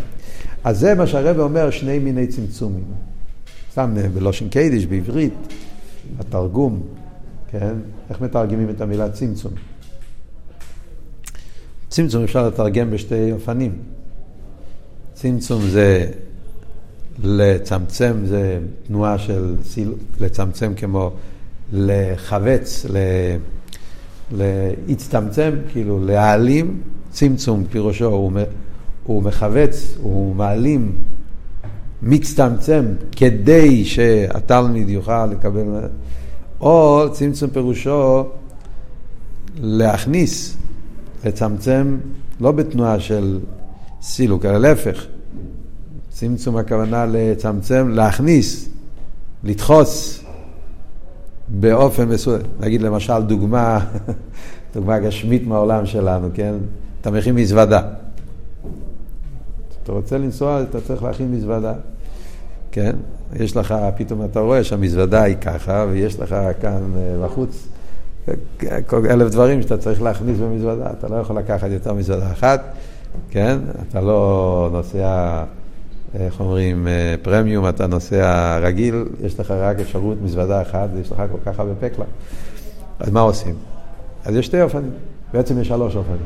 אז 0.65 0.79
זה 0.79 0.95
מה 0.95 1.07
שהרבא 1.07 1.43
אומר, 1.43 1.71
שני 1.71 1.99
מיני 1.99 2.27
צמצומים. 2.27 2.85
סתם 3.73 3.95
בלושן 4.15 4.49
קיידיש, 4.49 4.87
בעברית, 4.87 5.35
התרגום, 6.19 6.81
כן? 7.51 7.75
איך 8.11 8.21
מתרגמים 8.21 8.71
את 8.71 8.81
המילה 8.81 9.11
צמצום? 9.11 9.53
צמצום 11.95 12.23
אפשר 12.23 12.49
לתרגם 12.49 12.91
בשתי 12.91 13.33
אופנים. 13.33 13.73
צמצום 15.13 15.63
זה 15.63 16.07
לצמצם, 17.25 18.15
זה 18.25 18.59
תנועה 18.87 19.19
של 19.19 19.57
לצמצם 20.21 20.73
כמו 20.77 21.11
לחבץ, 21.73 22.87
ל... 22.91 22.97
להצטמצם, 24.33 25.51
כאילו 25.73 26.05
להעלים, 26.05 26.81
צמצום 27.11 27.65
פירושו, 27.71 28.07
הוא, 28.07 28.33
הוא 29.05 29.23
מחווץ, 29.23 29.95
הוא 30.03 30.35
מעלים, 30.35 30.93
מצטמצם, 32.03 32.85
כדי 33.13 33.85
שהתלמיד 33.85 34.89
יוכל 34.89 35.27
לקבל, 35.27 35.63
או 36.61 37.05
צמצום 37.13 37.51
פירושו 37.51 38.25
להכניס, 39.57 40.57
לצמצם, 41.25 41.97
לא 42.41 42.53
בתנועה 42.53 43.01
של 43.01 43.41
סילוק, 44.03 44.45
אלא 44.45 44.59
להפך. 44.59 45.07
צמצום 46.11 46.57
הכוונה 46.57 47.07
לצמצם, 47.07 47.89
להכניס, 47.89 48.69
לדחוס, 49.45 50.25
באופן 51.49 52.09
מסוים, 52.09 52.43
נגיד 52.61 52.83
למשל 52.83 53.23
דוגמה, 53.23 53.87
דוגמה 54.75 54.99
גשמית 54.99 55.47
מהעולם 55.47 55.87
שלנו, 55.87 56.29
כן? 56.35 56.55
אתה 57.01 57.11
מכין 57.11 57.35
מזוודה. 57.35 57.83
אתה 59.83 59.93
רוצה 59.93 60.19
לנסוע, 60.19 60.63
אתה 60.63 60.81
צריך 60.81 61.03
להכין 61.03 61.33
מזוודה. 61.33 61.75
כן? 62.73 62.97
יש 63.37 63.57
לך, 63.57 63.75
פתאום 63.97 64.25
אתה 64.25 64.41
רואה 64.41 64.65
שהמזוודה 64.65 65.23
היא 65.23 65.37
ככה, 65.37 65.87
ויש 65.91 66.21
לך 66.21 66.37
כאן 66.61 66.83
אה, 66.97 67.27
בחוץ 67.27 67.69
אלף 69.11 69.31
דברים 69.31 69.63
שאתה 69.63 69.77
צריך 69.77 70.03
להכניס 70.03 70.39
במזוודה. 70.39 70.87
אתה 70.99 71.09
לא 71.09 71.17
יכול 71.17 71.39
לקחת 71.39 71.69
יותר 71.71 71.93
מזוודה 71.93 72.33
אחת, 72.33 72.63
כן? 73.31 73.59
אתה 73.89 74.01
לא 74.01 74.69
נוסע, 74.73 75.45
איך 76.15 76.41
אומרים, 76.41 76.89
אה, 76.89 77.15
פרמיום, 77.23 77.69
אתה 77.69 77.87
נוסע 77.87 78.59
רגיל, 78.63 79.05
יש 79.25 79.41
לך 79.41 79.51
רק 79.51 79.81
אפשרות 79.81 80.19
מזוודה 80.23 80.63
אחת, 80.63 80.89
ויש 80.95 81.13
לך 81.13 81.23
כל 81.33 81.39
כך 81.51 81.61
הרבה 81.61 81.73
פקלה. 81.81 82.05
אז 83.01 83.11
מה 83.11 83.21
עושים? 83.21 83.55
אז 84.25 84.35
יש 84.35 84.47
שתי 84.47 84.63
אופנים, 84.63 84.91
בעצם 85.33 85.61
יש 85.61 85.69
שלוש 85.69 85.97
אופנים. 85.97 86.19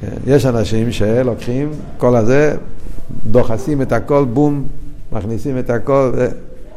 כן? 0.00 0.16
יש 0.26 0.46
אנשים 0.46 0.92
שלוקחים 0.92 1.70
כל 1.98 2.16
הזה, 2.16 2.56
דוחסים 3.26 3.82
את 3.82 3.92
הכל, 3.92 4.24
בום, 4.24 4.66
מכניסים 5.12 5.58
את 5.58 5.70
הכל, 5.70 6.12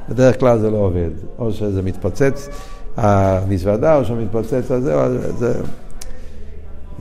בדרך 0.09 0.39
כלל 0.39 0.59
זה 0.59 0.69
לא 0.71 0.77
עובד. 0.77 1.09
או 1.39 1.51
שזה 1.51 1.81
מתפוצץ, 1.81 2.49
המזוודה, 2.97 3.95
או 3.95 4.05
שמתפוצץ 4.05 4.71
הזה, 4.71 4.95
זה, 5.37 5.61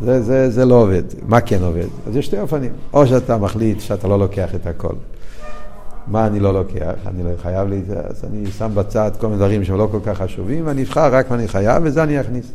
זה, 0.02 0.23
זה, 0.23 0.50
זה 0.50 0.64
לא 0.64 0.75
עובד. 0.75 1.02
מה 1.23 1.40
כן 1.40 1.62
עובד? 1.62 1.87
אז 2.07 2.16
יש 2.16 2.26
שתי 2.26 2.40
אופנים. 2.40 2.73
או 2.92 3.07
שאתה 3.07 3.37
מחליט 3.37 3.80
שאתה 3.80 4.09
לא 4.09 4.18
לוקח 4.18 4.54
את 4.54 4.66
הכל. 4.66 4.95
מה 6.07 6.26
אני 6.26 6.40
לא 6.40 6.52
לוקח? 6.54 6.95
אני 7.07 7.23
לא 7.23 7.30
חייב 7.42 7.68
לי, 7.68 7.83
אז 8.04 8.25
אני 8.25 8.50
שם 8.50 8.71
בצד 8.75 9.11
כל 9.18 9.26
מיני 9.26 9.38
דברים 9.38 9.64
שהם 9.64 9.78
לא 9.78 9.88
כל 9.90 10.00
כך 10.04 10.18
חשובים, 10.18 10.66
ואני 10.66 10.83
אבחר 10.83 11.14
רק 11.14 11.30
מה 11.30 11.37
אני 11.37 11.49
חייב, 11.49 11.83
וזה 11.87 12.02
אני 12.02 12.21
אכניס. 12.21 12.52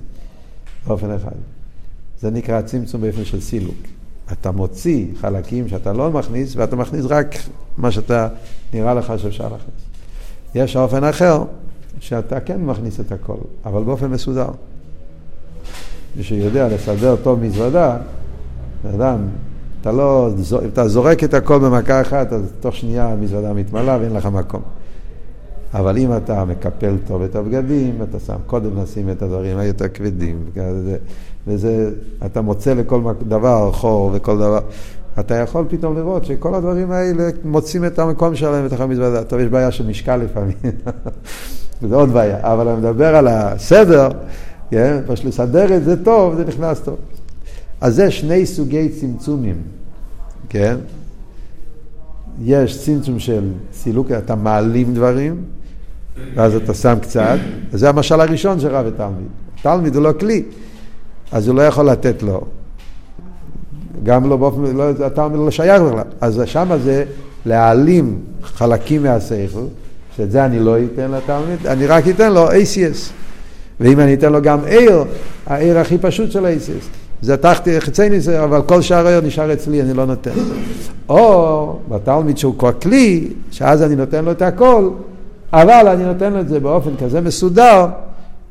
באופן 0.88 1.12
אחד. 1.12 1.32
זה 2.20 2.30
נקרא 2.32 2.62
צמצום 2.62 3.02
באופן 3.02 3.26
של 3.26 3.42
סילוק. 3.42 3.76
אתה 4.32 4.52
מוציא 4.52 5.08
חלקים 5.22 5.68
שאתה 5.68 5.94
לא 5.94 6.12
מכניס, 6.12 6.56
ואתה 6.56 6.76
מכניס 6.76 7.06
רק 7.06 7.36
מה 7.78 7.92
שאתה 7.92 8.28
נראה 8.74 8.94
לך 8.94 9.14
שאפשר 9.18 9.44
להכניס. 9.44 9.84
יש 10.56 10.76
אופן 10.76 11.04
אחר, 11.04 11.44
שאתה 12.04 12.40
כן 12.40 12.62
מכניס 12.62 13.00
את 13.00 13.12
הכל, 13.12 13.38
אבל 13.66 13.84
באופן 13.84 14.08
מסודר. 14.08 14.48
מי 16.16 16.24
שיודע 16.24 16.68
לסדר 16.68 17.16
טוב 17.24 17.40
מזוודה, 17.40 17.98
אדם, 18.96 19.20
אתה 19.82 19.92
לא, 19.92 20.30
אתה 20.74 20.88
זורק 20.88 21.24
את 21.24 21.34
הכל 21.34 21.60
במכה 21.60 22.02
אחת, 22.02 22.34
אז 22.34 22.54
תוך 22.60 22.76
שנייה 22.76 23.08
המזוודה 23.08 23.54
מתמלאה 23.54 23.98
ואין 24.02 24.14
לך 24.14 24.26
מקום. 24.26 24.62
אבל 25.74 25.98
אם 25.98 26.18
אתה 26.18 26.46
מקפל 26.46 26.96
טוב 27.08 27.22
את 27.22 27.36
הבגדים, 27.36 28.02
אתה 28.04 28.20
שם, 28.20 28.36
קודם 28.48 28.82
לשים 28.82 29.10
את 29.10 29.22
הדברים 29.22 29.58
היותר 29.58 29.88
כבדים, 29.94 30.46
וזה, 30.56 30.98
וזה, 31.48 31.92
אתה 32.26 32.42
מוצא 32.42 32.74
לכל 32.74 33.02
דבר 33.28 33.72
חור 33.72 34.12
וכל 34.14 34.38
דבר, 34.38 34.60
אתה 35.20 35.36
יכול 35.36 35.66
פתאום 35.70 35.98
לראות 35.98 36.26
שכל 36.26 36.56
הדברים 36.56 36.92
האלה 36.92 37.30
מוצאים 37.44 37.86
את 37.86 38.00
המקום 38.00 38.36
שלהם 38.36 38.66
בתוך 38.66 38.82
המזוודה. 38.82 39.24
טוב, 39.24 39.40
יש 39.40 39.48
בעיה 39.48 39.72
של 39.72 39.88
משקל 39.88 40.16
לפעמים, 40.16 40.56
זה 41.82 41.96
עוד 41.96 42.10
בעיה, 42.10 42.38
אבל 42.42 42.68
אני 42.68 42.78
מדבר 42.78 43.16
על 43.16 43.28
הסדר, 43.28 44.10
כן? 44.72 45.00
פשוט 45.08 45.26
לסדר 45.26 45.78
את 45.78 45.84
זה 45.84 46.04
טוב, 46.04 46.36
זה 46.36 46.46
נכנס 46.46 46.80
טוב. 46.80 46.96
אז 47.82 47.96
זה 47.96 48.12
שני 48.12 48.46
סוגי 48.46 48.90
צמצומים, 48.90 49.56
כן? 50.50 50.76
יש 52.42 52.86
צמצום 52.86 53.20
של 53.20 53.50
סילוק, 53.74 54.12
אתה 54.12 54.36
מעלים 54.36 54.94
דברים, 54.94 55.44
ואז 56.36 56.56
אתה 56.56 56.74
שם 56.74 56.96
קצת, 57.02 57.38
וזה 57.72 57.90
המשל 57.90 58.22
הראשון 58.22 58.60
של 58.60 58.68
רב 58.68 58.86
ותלמיד. 58.88 59.28
תלמיד 59.62 59.96
הוא 59.96 60.04
לא 60.04 60.12
כלי, 60.20 60.44
אז 61.32 61.48
הוא 61.48 61.56
לא 61.56 61.62
יכול 61.62 61.90
לתת 61.90 62.24
לו. 62.24 62.42
גם 64.04 64.30
לא 64.30 64.38
באופן, 64.38 64.62
לא, 64.76 64.90
התלמיד 64.90 65.40
לא 65.40 65.52
שייך 65.52 65.82
בכלל. 65.82 66.04
אז 66.22 66.42
שם 66.46 66.78
זה 66.84 67.06
להעלים 67.46 68.20
חלקים 68.44 69.04
מהשכל, 69.04 69.66
שאת 70.18 70.32
זה 70.32 70.46
אני 70.46 70.60
לא 70.60 70.76
אתן 70.78 71.12
לתלמיד, 71.12 71.68
אני 71.68 71.88
רק 71.88 72.08
אתן 72.08 72.34
לו 72.34 72.52
ACS. 72.52 73.12
ואם 73.80 74.00
אני 74.00 74.14
אתן 74.14 74.32
לו 74.32 74.42
גם 74.42 74.60
עיר, 74.66 75.04
העיר 75.48 75.80
הכי 75.80 75.98
פשוט 75.98 76.32
של 76.32 76.46
ACS. 76.46 76.86
זה 77.22 77.38
תחתי 77.38 77.82
חצי 77.82 78.10
ניסר, 78.10 78.44
אבל 78.44 78.62
כל 78.62 78.82
שאר 78.82 79.08
העיר 79.08 79.22
נשאר 79.22 79.54
אצלי, 79.54 79.82
אני 79.82 79.94
לא 79.94 80.06
נותן. 80.06 80.32
או 81.10 81.80
בתלמיד 81.90 82.38
שהוא 82.38 82.58
כבר 82.58 82.72
כלי, 82.72 83.28
שאז 83.52 83.84
אני 83.84 83.96
נותן 83.96 84.26
לו 84.26 84.32
את 84.32 84.42
הכל, 84.42 84.90
אבל 85.54 85.88
אני 85.88 86.04
נותן 86.04 86.34
לו 86.34 86.40
את 86.40 86.48
זה 86.48 86.60
באופן 86.60 86.92
כזה 87.00 87.22
מסודר, 87.22 87.86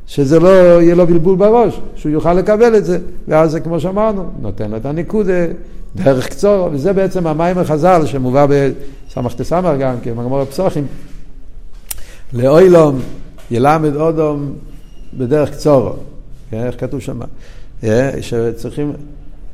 שזה 0.06 0.40
לא 0.40 0.48
יהיה 0.82 0.94
לו 0.94 1.06
בלבול 1.06 1.36
בראש, 1.36 1.80
שהוא 1.94 2.12
יוכל 2.12 2.34
לקבל 2.34 2.76
את 2.76 2.84
זה. 2.84 2.98
ואז 3.28 3.50
זה 3.50 3.60
כמו 3.60 3.80
שאמרנו, 3.80 4.24
נותן 4.40 4.70
לו 4.70 4.76
את 4.76 4.86
הניקודה, 4.86 5.46
דרך 5.96 6.28
קצור, 6.28 6.68
וזה 6.72 6.92
בעצם 6.92 7.26
המים 7.26 7.58
החז"ל 7.58 8.06
שמובא 8.06 8.46
בסמ"ך 8.46 9.34
תסמ"ך 9.34 9.80
גם 9.80 9.94
כן, 10.02 10.10
בגמור 10.10 10.40
הפסוחים. 10.40 10.86
לאוילום 12.34 12.98
ילמד 13.50 13.96
אודום 13.96 14.52
בדרך 15.18 15.50
קצורו. 15.50 15.92
כן, 16.50 16.66
איך 16.66 16.80
כתוב 16.80 17.00
שם? 17.00 17.20
שצריכים, 18.20 18.92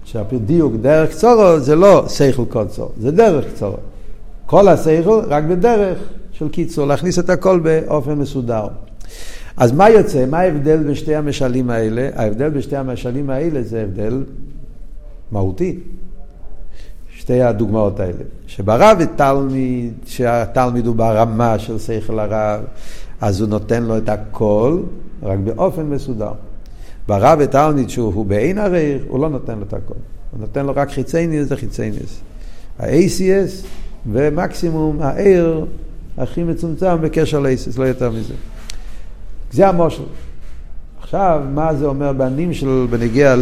שהדיוק 0.05 0.73
דרך 0.81 1.11
קצורו 1.11 1.61
זה 1.61 1.77
לא 1.77 2.05
סייכל 2.09 2.45
קוצו, 2.49 2.89
זה 3.01 3.11
דרך 3.11 3.45
קצורו. 3.55 3.77
כל 4.47 4.69
הסייכל 4.69 5.21
רק 5.29 5.45
בדרך 5.45 5.99
של 6.33 6.49
קיצור, 6.49 6.87
להכניס 6.87 7.19
את 7.19 7.31
הכל 7.31 7.61
באופן 7.61 8.13
מסודר. 8.13 8.67
אז 9.57 9.73
מה 9.73 9.91
יוצא? 9.91 10.27
מה 10.27 10.39
ההבדל 10.39 10.77
בין 10.77 10.95
שתי 10.95 11.15
המשלים 11.15 11.71
האלה? 11.71 12.09
ההבדל 12.15 12.49
בין 12.49 12.63
שתי 12.63 12.77
המשלים 12.77 13.31
האלה 13.31 13.63
זה 13.63 13.83
הבדל 13.83 14.25
מהותי. 15.33 15.79
שתי 17.17 17.43
הדוגמאות 17.43 18.01
האלה. 18.01 18.25
שברב 18.49 18.97
ותלמיד, 19.01 19.93
שהתלמיד 20.07 20.87
הוא 20.87 20.97
ברמה 20.97 21.59
של 21.59 21.79
שכל 21.79 22.19
הרב, 22.19 22.61
אז 23.21 23.41
הוא 23.41 23.49
נותן 23.49 23.83
לו 23.83 23.97
את 23.99 24.09
הכל, 24.09 24.81
רק 25.23 25.39
באופן 25.39 25.83
מסודר. 25.83 26.33
ברב 27.09 27.39
ותלמיד 27.43 27.91
שהוא 27.91 28.27
בעין 28.27 28.59
הריך, 28.59 29.03
הוא 29.09 29.21
לא 29.21 29.29
נותן 29.29 29.59
לו 29.59 29.65
את 29.69 29.73
הכל. 29.73 29.95
הוא 30.31 30.41
נותן 30.41 30.67
לו 30.67 30.73
רק 30.77 30.91
חיצי 30.91 31.27
ניס 31.27 31.47
וחיצי 31.51 31.91
ניס. 31.91 32.21
ה-ACS 32.79 33.67
ומקסימום 34.13 35.03
העיר 35.03 35.67
הכי 36.19 36.45
מצומצם 36.45 36.97
בקשר 37.01 37.41
ל-ACS, 37.41 37.79
לא 37.79 37.85
יותר 37.85 38.11
מזה. 38.11 38.35
זה 39.53 39.69
המושל. 39.69 40.03
עכשיו, 41.01 41.43
מה 41.55 41.75
זה 41.75 41.87
אומר 41.87 42.13
בנים 42.13 42.55
של 42.55 42.87
בנגיע 42.91 43.35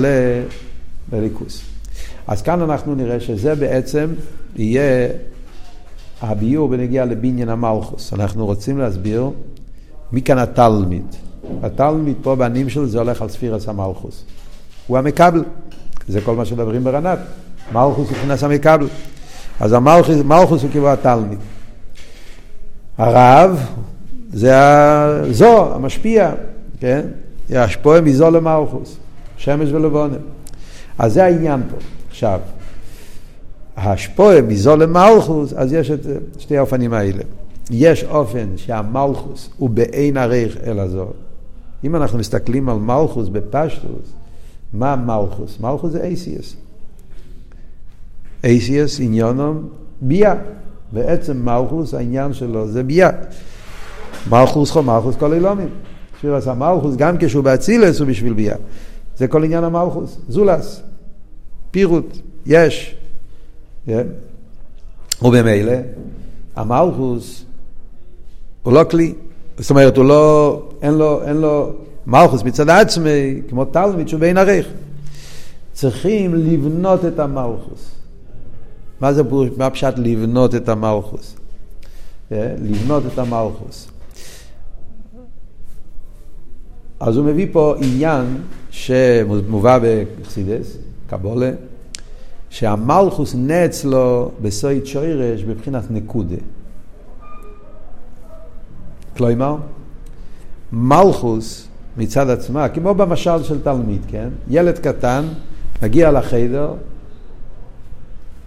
לליכוס? 1.13 1.76
אז 2.27 2.43
כאן 2.43 2.61
אנחנו 2.61 2.95
נראה 2.95 3.21
שזה 3.21 3.55
בעצם 3.55 4.07
יהיה 4.57 5.09
הביור 6.23 6.69
בנגיע 6.69 7.05
לבניין 7.05 7.49
המלכוס. 7.49 8.13
אנחנו 8.13 8.47
רוצים 8.47 8.79
להסביר 8.79 9.31
מי 10.13 10.23
כאן 10.23 10.39
התלמיד. 10.39 11.07
התלמיד 11.63 12.17
פה 12.23 12.35
בנים 12.35 12.69
שלו 12.69 12.87
זה 12.87 12.99
הולך 12.99 13.23
על 13.23 13.29
ספירס 13.29 13.69
המלכוס. 13.69 14.25
הוא 14.87 14.99
המקבל. 14.99 15.45
זה 16.09 16.21
כל 16.21 16.37
מה 16.37 16.45
שמדברים 16.45 16.85
ברנת. 16.85 17.19
מלכוס 17.73 18.09
הוא 18.09 18.17
כנס 18.17 18.45
המקבל. 18.45 18.87
אז 19.61 19.73
המלכוס 19.73 20.63
הוא 20.63 20.71
כאילו 20.71 20.93
התלמיד. 20.93 21.39
הרב 22.99 23.61
זה 24.33 24.59
הזו, 24.59 25.75
המשפיע, 25.75 26.33
כן? 26.81 27.01
ישפועה 27.51 28.01
מזו 28.01 28.31
למלכוס, 28.31 28.97
שמש 29.37 29.73
ולבונם. 29.73 30.15
אז 30.99 31.13
זה 31.13 31.25
העניין 31.25 31.63
פה. 31.71 31.77
עכשיו, 32.17 32.41
השפועה 33.77 34.43
מזו 34.43 34.77
למלכוס, 34.77 35.53
אז 35.53 35.73
יש 35.73 35.91
את 35.91 36.01
שתי 36.39 36.59
האופנים 36.59 36.93
האלה. 36.93 37.23
יש 37.71 38.05
אופן 38.05 38.49
שהמלכוס 38.57 39.51
הוא 39.57 39.71
בעין 39.71 40.17
עריך 40.17 40.57
אל 40.67 40.79
הזו. 40.79 41.07
אם 41.85 41.97
אנחנו 41.97 42.19
מסתכלים 42.19 42.69
על 42.69 42.77
מלכוס 42.77 43.29
בפשטוס, 43.29 44.13
מה 44.73 44.97
מלכוס? 44.97 45.61
מלכוס 45.61 45.93
זה 45.93 46.05
אייסיאס. 46.05 46.57
אייסיאס 48.45 49.01
עניונם 49.01 49.63
ביה. 50.01 50.35
בעצם 50.93 51.45
מלכוס 51.45 51.95
העניין 51.95 52.33
שלו 52.33 52.69
זה 52.69 52.83
ביה. 52.83 53.11
מלכוס 54.31 54.71
חו 54.71 54.83
מלכוס 54.83 55.17
כל 55.17 55.33
אילומים. 55.33 55.69
שירס 56.21 56.49
המלכוס 56.49 56.97
גם 56.97 57.17
כשהוא 57.19 57.45
באצילס 57.45 58.01
הוא 58.01 58.09
בשביל 58.09 58.33
ביה. 58.33 58.57
זה 59.17 59.29
כל 59.29 59.45
עניין 59.45 59.65
המלכוס. 59.65 60.19
זולס. 60.29 60.83
פירוט. 61.77 62.19
יש. 62.47 62.95
Yeah. 63.89 63.91
ובמילא, 65.23 65.73
המלכוס 66.57 67.45
הוא 68.63 68.73
לא 68.73 68.85
כלי. 68.91 69.15
זאת 69.59 69.71
אומרת, 69.71 69.97
הוא 69.97 70.05
לא, 70.05 70.63
אין 70.83 70.95
לו, 70.95 71.23
אין 71.23 71.37
לו 71.37 71.73
מלכוס 72.07 72.43
מצד 72.43 72.69
עצמי, 72.69 73.43
כמו 73.49 73.65
תלמיד 73.65 74.09
שהוא 74.09 74.21
בין 74.21 74.39
עריך. 74.39 74.69
צריכים 75.73 76.35
לבנות 76.35 77.05
את 77.05 77.19
המלכוס. 77.19 77.91
מה 79.01 79.13
זה 79.13 79.23
מה 79.57 79.71
פשט 79.71 79.95
לבנות 79.97 80.55
את 80.55 80.69
המלכוס? 80.69 81.37
לבנות 82.31 83.03
את 83.13 83.19
המלכוס. 83.19 83.89
אז 87.01 87.17
הוא 87.17 87.27
מביא 87.27 87.47
פה 87.53 87.75
עניין 87.83 88.25
שמובא 88.71 89.79
בחסידס, 89.83 90.77
קבולה, 91.07 91.51
שהמלכוס 92.57 93.35
נץ 93.39 93.85
לו 93.85 94.31
בסויד 94.43 94.87
שוירש 94.87 95.43
בבחינת 95.43 95.91
נקודה. 95.91 96.37
כלומר, 99.17 99.57
מלכוס 100.73 101.69
מצד 101.97 102.31
עצמה, 102.31 102.69
כמו 102.69 102.95
במשל 102.95 103.43
של 103.43 103.63
תלמיד, 103.63 104.01
כן? 104.09 104.29
ילד 104.49 104.79
קטן 104.79 105.25
מגיע 105.83 106.11
לחדר, 106.11 106.75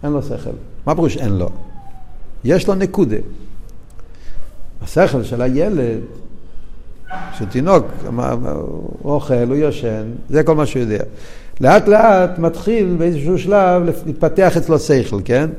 אין 0.03 0.11
לו 0.11 0.23
שכל. 0.23 0.49
מה 0.85 0.95
פירוש 0.95 1.17
אין 1.17 1.31
לו? 1.31 1.49
יש 2.43 2.67
לו 2.67 2.75
נקודה. 2.75 3.17
השכל 4.81 5.23
של 5.23 5.41
הילד, 5.41 5.99
שתינוק, 7.33 7.85
הוא 8.05 9.11
אוכל, 9.13 9.33
הוא 9.33 9.55
יושן, 9.55 10.11
זה 10.29 10.43
כל 10.43 10.55
מה 10.55 10.65
שהוא 10.65 10.81
יודע. 10.81 11.03
לאט 11.61 11.87
לאט 11.87 12.39
מתחיל 12.39 12.95
באיזשהו 12.97 13.37
שלב 13.37 13.83
להתפתח 14.05 14.57
אצלו 14.57 14.79
שכל, 14.79 15.19
כן? 15.25 15.49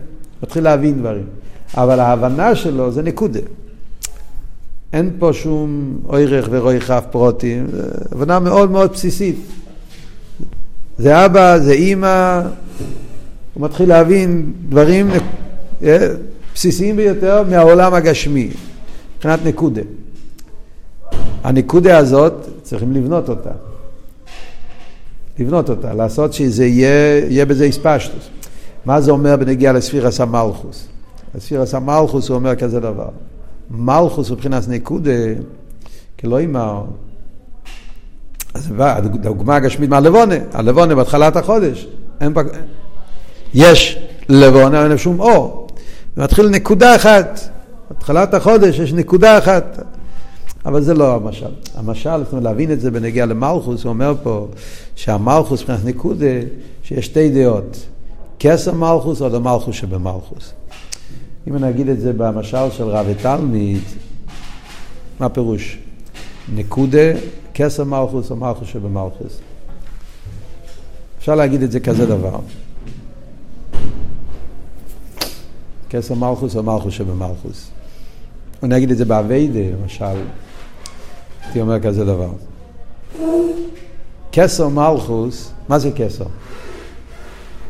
מתחיל 0.43 0.65
להבין 0.65 0.99
דברים. 0.99 1.25
אבל 1.75 2.01
ההבנה 2.01 2.55
שלו 2.55 2.93
זה 2.93 3.03
נקודה. 3.03 3.41
אין 4.93 5.11
פה 5.19 5.33
שום 5.33 5.99
אוירך 6.09 6.49
ורויחף 6.51 7.05
פרוטים, 7.11 7.67
זו 7.71 7.83
הבנה 8.13 8.39
מאוד 8.39 8.71
מאוד 8.71 8.93
בסיסית. 8.93 9.37
זה 10.99 11.27
אבא, 11.27 11.59
זה 11.59 11.73
אימא, 11.73 12.41
הוא 13.55 13.65
מתחיל 13.65 13.89
להבין 13.89 14.53
דברים 14.69 15.11
אה, 15.83 16.09
בסיסיים 16.55 16.97
ביותר 16.97 17.43
מהעולם 17.51 17.95
הגשמי, 17.95 18.51
מבחינת 19.17 19.41
נקודה. 19.45 19.83
הנקודה 21.45 21.99
הזאת, 21.99 22.49
צריכים 22.63 22.93
לבנות 22.93 23.29
אותה. 23.29 23.51
לבנות 25.41 25.71
אותה, 25.71 25.95
לעשות 25.95 26.33
שזה 26.33 26.67
יהיה, 26.67 27.19
יהיה 27.29 27.47
בזה 27.47 27.65
איספשטוס. 27.65 28.29
מה 28.85 29.01
זה 29.01 29.11
אומר 29.11 29.37
בנגיע 29.37 29.73
לספירס 29.73 30.21
המלכוס? 30.21 30.89
לספירס 31.35 31.75
המלכוס 31.75 32.29
הוא 32.29 32.35
אומר 32.35 32.57
כזה 32.57 32.81
דבר. 32.81 33.09
מלכוס 33.71 34.31
מבחינת 34.31 34.69
נקודה, 34.69 35.11
כלא 36.21 36.45
אמר, 36.45 36.85
אז 38.55 38.73
הדוגמה 38.79 39.57
הגשמית 39.57 39.91
מהלבונה, 39.91 40.35
הלבונה 40.53 40.95
בהתחלת 40.95 41.37
החודש, 41.37 41.89
אין 42.21 42.35
פק... 42.35 42.47
יש 43.55 43.99
לבונה, 44.29 44.85
אין 44.85 44.99
שום 44.99 45.21
אור. 45.21 45.69
ומתחיל 46.17 46.49
נקודה 46.49 46.97
אחת, 46.97 47.41
בהתחלת 47.91 48.35
החודש 48.35 48.79
יש 48.79 48.93
נקודה 48.93 49.39
אחת. 49.39 49.79
אבל 50.65 50.83
זה 50.83 50.95
לא 50.95 51.15
המשל. 51.15 51.51
המשל, 51.75 52.25
זאת 52.25 52.33
אומרת, 52.33 52.45
להבין 52.45 52.73
את 52.73 52.81
זה 52.81 52.91
בנגיע 52.91 53.27
למלכוס, 53.27 53.85
הוא 53.85 53.91
אומר 53.91 54.15
פה 54.23 54.49
שהמלכוס 54.97 55.61
מבחינת 55.61 55.85
נקודה, 55.85 56.27
שיש 56.83 57.07
שתי 57.07 57.31
דעות. 57.31 57.87
כסר 58.39 58.75
מלכוס 58.75 59.23
או 59.23 59.37
המלכוס 59.37 59.77
שבמלכוס. 59.77 60.53
אם 61.49 61.57
אני 61.57 61.71
אגיד 61.71 61.89
את 61.89 62.01
זה 62.01 62.13
במשל 62.13 62.71
של 62.71 62.85
רב 62.85 63.07
ותלמיד, 63.09 63.81
מה 65.21 65.29
פירוש? 65.29 65.79
נקודה, 66.55 67.13
כסר 67.55 67.85
מלכוס 67.85 68.31
או 68.31 68.37
מלכוס 68.37 68.69
שבמלכוס. 68.69 69.41
אפשר 71.19 71.35
להגיד 71.35 71.63
את 71.63 71.73
זה 71.73 71.81
כזה 71.81 72.07
דבר. 72.07 72.39
כסר 75.91 76.15
מלכוס 76.15 76.57
או 76.57 76.63
מלכוס 76.63 76.95
שבמלכוס. 76.95 77.71
אני 78.63 78.77
אגיד 78.77 78.91
את 78.91 78.97
זה 78.97 79.05
באביידה, 79.05 79.77
למשל, 79.81 80.05
הייתי 81.51 81.61
אומר 81.61 81.81
כזה 81.81 82.05
דבר. 82.05 82.31
כסר 84.33 84.69
מלכוס, 84.69 85.53
מה 85.69 85.79
זה 85.79 85.91
כסר? 85.91 86.25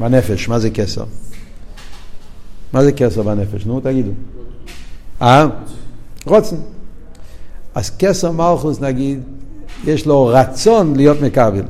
בנפש, 0.01 0.49
מה 0.49 0.59
זה 0.59 0.71
כסר? 0.71 1.05
מה 2.73 2.85
זה 2.85 2.93
כסר 2.93 3.23
בנפש? 3.23 3.67
נו, 3.67 3.81
תגידו. 3.81 4.11
אה? 5.23 5.47
רוצן. 6.27 6.57
אז 7.75 7.91
כסר 7.99 8.31
מלכוס, 8.31 8.81
נגיד, 8.81 9.21
יש 9.85 10.07
לו 10.07 10.27
רצון 10.27 10.97
להיות 10.97 11.21
מקבל. 11.21 11.65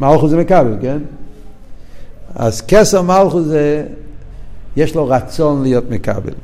מלכוס 0.00 0.30
זה 0.30 0.36
מקבל, 0.36 0.76
כן? 0.82 0.98
אז 2.34 2.60
כסר 2.60 3.02
מלכוס 3.02 3.44
זה, 3.44 3.86
יש 4.76 4.94
לו 4.94 5.08
רצון 5.08 5.62
להיות 5.62 5.84
מקבל. 5.90 6.34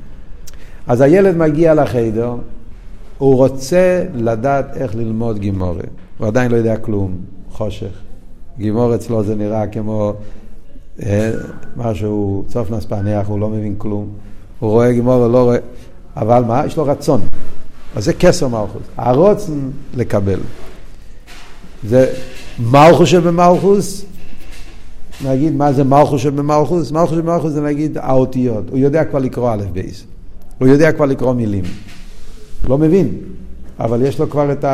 אז 0.87 1.01
הילד 1.01 1.37
מגיע 1.37 1.75
לחדר, 1.75 2.35
הוא 3.25 3.37
רוצה 3.37 4.05
לדעת 4.15 4.77
איך 4.77 4.95
ללמוד 4.95 5.39
גימורה. 5.39 5.83
הוא 6.19 6.27
עדיין 6.27 6.51
לא 6.51 6.57
יודע 6.57 6.77
כלום, 6.77 7.17
חושך. 7.53 7.93
גימור 8.59 8.95
אצלו 8.95 9.25
זה 9.25 9.35
נראה 9.35 9.67
כמו 9.67 10.13
אה, 11.03 11.31
משהו, 11.77 12.45
צוף 12.49 12.71
נס 12.71 12.85
פענח, 12.85 13.27
הוא 13.27 13.41
לא 13.41 13.49
מבין 13.49 13.75
כלום. 13.79 14.09
הוא 14.61 14.71
רואה 14.71 14.93
גימור, 14.93 15.15
הוא 15.15 15.33
לא 15.33 15.43
רואה, 15.43 15.59
אבל 16.17 16.45
מה? 16.45 16.63
יש 16.67 16.77
לו 16.77 16.85
רצון. 16.85 17.21
אז 17.97 18.05
זה 18.05 18.13
כסר 18.13 18.49
מלכוס. 18.49 18.83
הרוצן 18.97 19.71
לקבל. 19.95 20.41
זה 21.89 22.13
מלכוס 22.59 23.09
שבמלכוס, 23.09 24.05
נגיד 25.25 25.55
מה 25.55 25.73
זה 25.73 25.85
מלכוס 25.85 26.21
שבמלכוס? 26.21 26.91
מלכוס 26.91 27.11
שבמלכוס 27.11 27.53
זה 27.53 27.61
נגיד 27.61 27.99
האותיות. 27.99 28.65
הוא 28.71 28.79
יודע 28.79 29.05
כבר 29.05 29.19
לקרוא 29.19 29.51
א' 29.51 29.63
בייס. 29.73 30.05
הוא 30.59 30.69
יודע 30.69 30.93
כבר 30.93 31.05
לקרוא 31.07 31.33
מילים. 31.33 31.65
לא 32.69 32.79
מבין, 32.79 33.09
אבל 33.81 34.03
יש 34.03 34.19
לו 34.19 34.31
כבר 34.31 34.53
את 34.53 34.65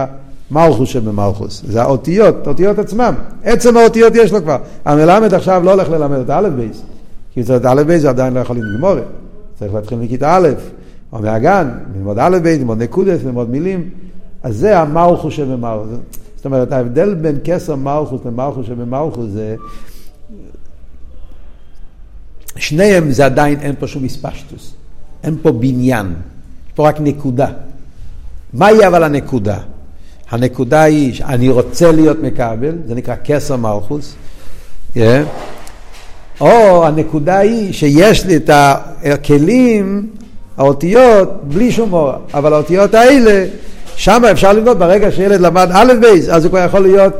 המלכוס 0.50 0.88
שבמלכוס. 0.88 1.62
זה 1.66 1.82
האותיות, 1.82 2.46
האותיות 2.46 2.78
עצמם. 2.78 3.14
עצם 3.44 3.76
האותיות 3.76 4.12
יש 4.16 4.32
לו 4.32 4.42
כבר. 4.42 4.58
המלמד 4.84 5.34
עכשיו 5.34 5.62
לא 5.64 5.70
הולך 5.70 5.90
ללמד 5.90 6.18
את 6.18 6.30
א' 6.30 6.48
בייס. 6.56 6.82
כי 7.32 7.40
את 7.40 7.64
א' 7.64 7.82
בייס 7.86 8.04
עדיין 8.04 8.34
לא 8.34 8.40
יכול 8.40 8.56
לגמור. 8.56 8.94
צריך 9.58 9.74
להתחיל 9.74 9.98
מכיתה 9.98 10.36
א', 10.36 10.48
או 11.12 11.18
מהגן, 11.18 11.70
ללמוד 11.96 12.18
א' 12.18 12.38
בייס, 12.42 12.58
ללמוד 12.58 12.82
נקודס, 12.82 13.24
ללמוד 13.24 13.50
מילים. 13.50 13.90
אז 14.42 14.56
זה 14.56 14.78
המלכוס 14.78 15.34
שבמלכוס. 15.34 15.88
זאת 16.36 16.44
אומרת, 16.44 16.72
ההבדל 16.72 17.14
בין 17.14 17.38
כסר 17.44 17.76
מלכוס 17.76 18.20
למלכוס 18.24 18.66
שבמלכוס 18.66 19.26
זה... 19.30 19.56
שניהם 22.56 23.10
זה 23.10 23.26
עדיין 23.26 23.60
אין 23.60 23.74
פה 23.78 23.86
שום 23.86 24.02
מספשטוס. 24.02 24.74
אין 25.22 25.36
פה 25.42 25.52
בניין. 25.52 26.14
פה 26.74 26.88
רק 26.88 27.00
נקודה. 27.00 27.46
מהי 28.52 28.86
אבל 28.86 29.02
הנקודה? 29.02 29.56
הנקודה 30.30 30.82
היא 30.82 31.14
שאני 31.14 31.48
רוצה 31.48 31.92
להיות 31.92 32.22
מקבל, 32.22 32.72
זה 32.86 32.94
נקרא 32.94 33.14
כסר 33.24 33.56
מלכוס, 33.56 34.14
yeah. 34.94 35.00
או 36.40 36.86
הנקודה 36.86 37.38
היא 37.38 37.72
שיש 37.72 38.26
לי 38.26 38.36
את 38.36 38.50
הכלים, 39.04 40.06
האותיות, 40.56 41.40
בלי 41.42 41.72
שום 41.72 41.92
אור, 41.92 42.12
אבל 42.34 42.52
האותיות 42.52 42.94
האלה, 42.94 43.46
שם 43.96 44.22
אפשר 44.30 44.52
לבנות 44.52 44.78
ברגע 44.78 45.10
שילד 45.10 45.40
למד 45.40 45.68
א' 45.72 45.92
בייס, 46.00 46.28
אז 46.28 46.44
הוא 46.44 46.50
כבר 46.50 46.64
יכול 46.64 46.80
להיות, 46.80 47.12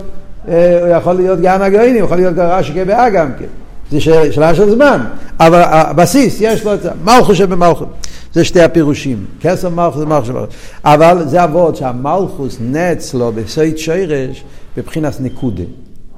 אה, 0.48 0.80
הוא 0.80 0.88
יכול 0.88 1.12
להיות 1.12 1.40
גאון 1.40 1.62
הגרעינים, 1.62 1.96
הוא 1.96 2.04
יכול 2.04 2.16
להיות 2.16 2.34
רש"י 2.38 2.72
כבאה 2.72 3.10
גם 3.10 3.28
כן. 3.38 3.44
זה 3.90 4.00
שאלה 4.00 4.54
של 4.54 4.70
זמן, 4.70 5.04
אבל 5.40 5.62
הבסיס, 5.64 6.38
יש 6.40 6.64
לו 6.64 6.74
את 6.74 6.82
זה, 6.82 6.90
חושב 7.22 7.50
במלכות? 7.50 7.88
זה 8.32 8.44
שתי 8.44 8.60
הפירושים. 8.60 9.24
כסר 9.40 9.68
מלכוס 9.68 9.98
זה 9.98 10.06
מלכוס 10.06 10.28
מלכוס. 10.28 10.54
אבל 10.84 11.28
זה 11.28 11.44
אבות 11.44 11.76
שהמלכוס 11.76 12.58
נץ 12.60 13.14
לו 13.14 13.32
בסוית 13.32 13.78
שרש 13.78 14.44
בבחינת 14.76 15.20
נקודה. 15.20 15.62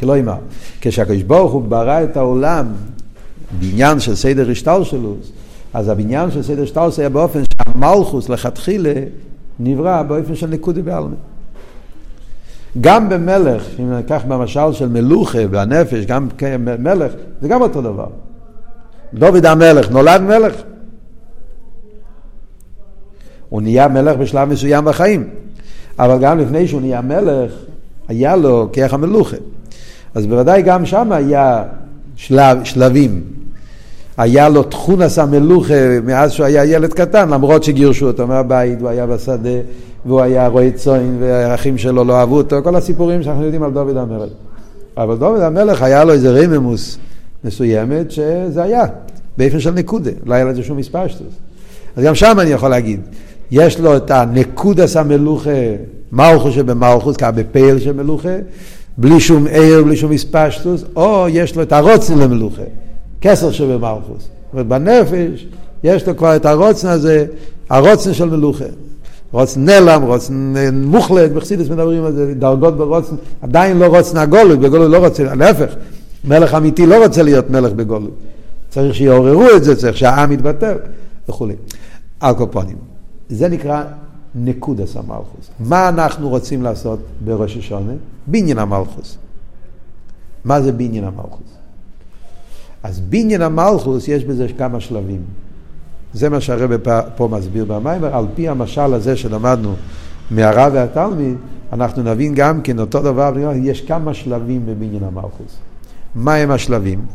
כלא 0.00 0.18
אמר, 0.18 0.36
כשהקדוש 0.80 1.22
ברוך 1.22 1.52
הוא 1.52 1.62
ברא 1.62 2.02
את 2.04 2.16
העולם 2.16 2.66
בעניין 3.60 4.00
של 4.00 4.14
סדר 4.14 4.50
השטלשלוס, 4.50 5.32
אז 5.74 5.88
הבניין 5.88 6.30
של 6.30 6.42
סדר 6.42 6.62
השטלשלוס 6.62 6.98
היה 6.98 7.08
באופן 7.08 7.42
שהמלכוס 7.54 8.28
לכתחילה 8.28 8.92
נברא 9.60 10.02
באופן 10.02 10.34
של 10.34 10.46
נקודה 10.46 10.82
בעלמא. 10.82 11.14
גם 12.80 13.08
במלך, 13.08 13.62
אם 13.78 13.92
ניקח 13.92 14.22
במשל 14.28 14.72
של 14.72 14.88
מלוכה 14.88 15.38
והנפש, 15.50 16.06
גם 16.06 16.28
מלך, 16.78 17.12
זה 17.40 17.48
גם 17.48 17.62
אותו 17.62 17.82
דבר. 17.82 18.06
דוד 19.14 19.46
המלך 19.46 19.90
נולד 19.90 20.20
מלך. 20.20 20.54
הוא 23.48 23.62
נהיה 23.62 23.88
מלך 23.88 24.16
בשלב 24.16 24.48
מסוים 24.48 24.84
בחיים. 24.84 25.28
אבל 25.98 26.18
גם 26.18 26.38
לפני 26.38 26.68
שהוא 26.68 26.80
נהיה 26.80 27.00
מלך, 27.00 27.52
היה 28.08 28.36
לו 28.36 28.68
כיח 28.72 28.94
המלוכה. 28.94 29.36
אז 30.14 30.26
בוודאי 30.26 30.62
גם 30.62 30.86
שם 30.86 31.12
היה 31.12 31.64
שלב, 32.16 32.64
שלבים. 32.64 33.22
היה 34.16 34.48
לו 34.48 34.62
תכונס 34.62 35.18
המלוכה 35.18 36.00
מאז 36.04 36.32
שהוא 36.32 36.46
היה 36.46 36.64
ילד 36.64 36.92
קטן, 36.92 37.28
למרות 37.28 37.64
שגירשו 37.64 38.06
אותו 38.06 38.26
מהבית, 38.26 38.80
הוא 38.80 38.88
היה 38.88 39.06
בשדה, 39.06 39.58
והוא 40.06 40.20
היה 40.20 40.46
רועה 40.46 40.70
צוין, 40.70 41.16
והאחים 41.20 41.78
שלו 41.78 42.04
לא 42.04 42.16
אהבו 42.16 42.36
אותו, 42.36 42.56
כל 42.64 42.76
הסיפורים 42.76 43.22
שאנחנו 43.22 43.44
יודעים 43.44 43.62
על 43.62 43.70
דוד 43.70 43.96
המלך. 43.96 44.30
אבל 44.96 45.16
דוד 45.16 45.40
המלך 45.40 45.82
היה 45.82 46.04
לו 46.04 46.12
איזה 46.12 46.30
ריממוס 46.30 46.98
מסוימת, 47.44 48.10
שזה 48.10 48.62
היה, 48.62 48.84
באופן 49.38 49.60
של 49.60 49.70
נקודה, 49.70 50.10
לא 50.26 50.34
היה 50.34 50.44
לזה 50.44 50.62
שום 50.62 50.76
מספשטוס. 50.76 51.32
אז 51.96 52.04
גם 52.04 52.14
שם 52.14 52.36
אני 52.40 52.50
יכול 52.50 52.68
להגיד, 52.68 53.00
יש 53.50 53.80
לו 53.80 53.96
את 53.96 54.10
הנקודס 54.10 54.96
המלוכה, 54.96 55.50
מלכוס 56.12 56.54
שבמלכוס, 56.54 57.16
של 57.78 57.92
מלוכה, 57.92 58.36
בלי 58.98 59.20
שום 59.20 59.46
עיר, 59.46 59.84
בלי 59.84 59.96
שום 59.96 60.10
מספשטוס, 60.10 60.84
או 60.96 61.26
יש 61.28 61.56
לו 61.56 61.62
את 61.62 61.72
הרוצן 61.72 62.18
למלוכה. 62.18 62.62
כסר 63.20 63.50
שבמלכוס. 63.50 64.18
זאת 64.18 64.52
אומרת, 64.52 64.66
בנפש 64.66 65.46
יש 65.84 66.08
לו 66.08 66.16
כבר 66.16 66.36
את 66.36 66.46
הרוצן 66.46 66.88
הזה, 66.88 67.26
הרוצן 67.70 68.14
של 68.14 68.24
מלוכה. 68.24 68.64
רוצן 69.32 69.64
נלם, 69.64 70.02
רוצן 70.02 70.54
מוחלט, 70.72 71.30
בחסידס 71.30 71.68
מדברים 71.68 72.04
על 72.04 72.12
זה, 72.12 72.34
דרגות 72.34 72.76
ברוצן, 72.76 73.16
עדיין 73.42 73.78
לא 73.78 73.86
רוצן 73.86 74.16
הגולות, 74.16 74.58
בגולות 74.58 74.90
לא 74.90 74.98
רוצה, 74.98 75.34
להפך, 75.34 75.74
מלך 76.24 76.54
אמיתי 76.54 76.86
לא 76.86 77.04
רוצה 77.04 77.22
להיות 77.22 77.50
מלך 77.50 77.72
בגולות. 77.72 78.14
צריך 78.68 78.94
שיעוררו 78.94 79.46
את 79.56 79.64
זה, 79.64 79.76
צריך 79.76 79.96
שהעם 79.96 80.32
יתבטל 80.32 80.76
וכולי. 81.28 81.54
פנים, 82.50 82.76
זה 83.28 83.48
נקרא 83.48 83.84
נקודס 84.34 84.96
המלכוס. 84.96 85.50
מה 85.60 85.88
אנחנו 85.88 86.28
רוצים 86.28 86.62
לעשות 86.62 86.98
בראש 87.24 87.56
השונה? 87.56 87.92
בניין 88.26 88.58
המלכוס. 88.58 89.16
מה 90.44 90.62
זה 90.62 90.72
בניין 90.72 91.04
המלכוס? 91.04 91.52
אז 92.82 93.00
בניין 93.00 93.42
המלכוס 93.42 94.08
יש 94.08 94.24
בזה 94.24 94.46
כמה 94.58 94.80
שלבים. 94.80 95.20
זה 96.14 96.28
מה 96.28 96.40
שהרבא 96.40 97.00
פה 97.16 97.28
מסביר 97.28 97.64
במים, 97.64 98.04
על 98.04 98.26
פי 98.34 98.48
המשל 98.48 98.94
הזה 98.94 99.16
שלמדנו 99.16 99.74
מהרב 100.30 100.72
והתלמיד, 100.74 101.36
אנחנו 101.72 102.02
נבין 102.02 102.34
גם 102.34 102.62
כן 102.62 102.78
אותו 102.78 103.02
דבר, 103.02 103.32
יש 103.62 103.80
כמה 103.80 104.14
שלבים 104.14 104.66
בבניין 104.66 105.04
המלכוס. 105.04 105.56
מה 106.14 106.34
הם 106.34 106.50
השלבים? 106.50 107.06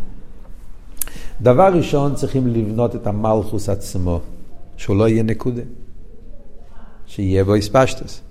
דבר 1.42 1.74
ראשון, 1.74 2.16
צריכים 2.16 2.48
לבנות 2.48 2.96
את 2.96 3.08
המלכוס 3.08 3.70
עצמו, 3.70 4.20
שהוא 4.78 4.98
לא 4.98 5.08
יהיה 5.08 5.24
נקודה, 5.24 5.62
שיהיה 7.06 7.44
בו 7.44 7.54
איספשטוס. 7.54 8.22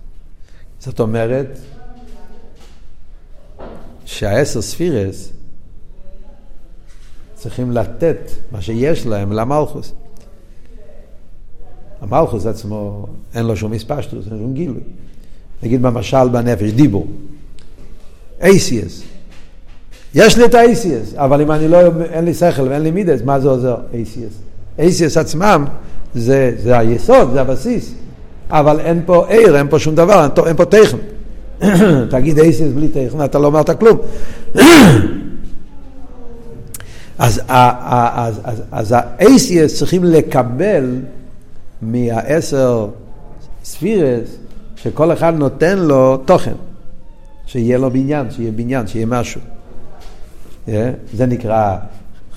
זאת 0.79 1.01
אומרת, 1.01 1.59
שהעשר 4.05 4.63
ספירס 4.63 5.33
צריכים 7.35 7.71
לתת 7.71 8.31
מה 8.53 8.63
שיש 8.63 9.07
להם 9.07 9.33
למלכוס. 9.33 9.93
המלכוס 12.01 12.47
עצמו, 12.47 13.07
אין 13.35 13.47
לו 13.47 13.57
שום 13.57 13.73
איספשטוס, 13.73 14.27
אין 14.31 14.39
שום 14.39 14.55
גילוי. 14.55 14.81
נגיד 15.63 15.83
במשל 15.83 16.29
בנפש, 16.29 16.71
דיבור. 16.71 17.07
אייסיאס. 18.41 19.03
יש 20.15 20.39
לי 20.39 20.45
את 20.45 20.55
האייסיאס, 20.55 21.15
אבל 21.15 21.41
אם 21.41 21.53
אני 21.53 21.69
לא, 21.69 21.79
אין 22.11 22.25
לי 22.25 22.35
שכל 22.35 22.63
ואין 22.63 22.83
לי 22.83 22.91
מידס, 22.91 23.21
מה 23.25 23.41
זה 23.41 23.49
עוזר? 23.49 23.77
אייסיאס. 23.95 24.33
אייסיאס 24.79 25.17
עצמם 25.17 25.65
זה, 26.15 26.53
זה 26.59 26.79
היסוד, 26.79 27.33
זה 27.33 27.41
הבסיס. 27.41 27.95
אבל 28.51 28.81
אין 28.81 29.03
פה 29.07 29.27
עיר, 29.29 29.57
אין 29.57 29.69
פה 29.71 29.79
שום 29.79 29.95
דבר, 29.95 30.29
אין 30.47 30.57
פה 30.57 30.65
טכן. 30.65 30.97
תגיד 32.11 32.39
אייסיאס 32.39 32.73
בלי 32.73 32.89
טכן, 32.89 33.25
אתה 33.25 33.39
לא 33.39 33.49
אמרת 33.49 33.81
כלום. 33.81 33.99
אז, 37.19 37.41
אז, 37.49 38.41
אז, 38.45 38.63
אז 38.73 38.93
ה-ACS 38.93 39.69
צריכים 39.79 40.05
לקבל 40.05 41.01
מהעשר 41.87 42.89
ספירס, 43.65 44.37
שכל 44.77 45.13
אחד 45.13 45.35
נותן 45.35 45.79
לו 45.79 46.17
תוכן, 46.17 46.53
שיהיה 47.47 47.79
לו 47.79 47.91
בניין, 47.91 48.31
שיהיה 48.31 48.53
בניין, 48.53 48.87
שיהיה 48.87 49.07
משהו. 49.07 49.41
Yeah, 50.67 50.71
זה 51.15 51.27
נקרא 51.27 51.77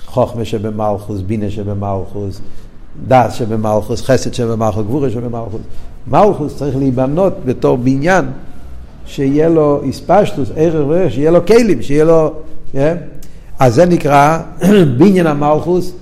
חוכמה 0.06 0.44
שבמלכוס, 0.44 1.20
בינה 1.20 1.50
שבמלכוס, 1.50 2.40
דעת 3.08 3.34
שבמלכוס, 3.34 4.02
חסד 4.02 4.34
שבמלכוס, 4.34 4.84
גבורה 4.84 5.10
שבמלכוס. 5.10 5.60
מלכוס 6.06 6.56
צריך 6.56 6.76
להיבנות 6.76 7.32
בתור 7.44 7.76
בניין, 7.76 8.24
שיהיה 9.06 9.48
לו 9.48 9.82
איספשטוס, 9.82 10.50
ערך 10.56 10.88
וערך, 10.88 11.12
שיהיה 11.12 11.30
לו 11.30 11.46
כלים, 11.46 11.82
שיהיה 11.82 12.04
לו... 12.04 12.32
Yeah? 12.74 12.76
אז 13.58 13.74
זה 13.74 13.86
נקרא 13.86 14.38
בניין 14.98 15.26
המלכוס, 15.26 15.92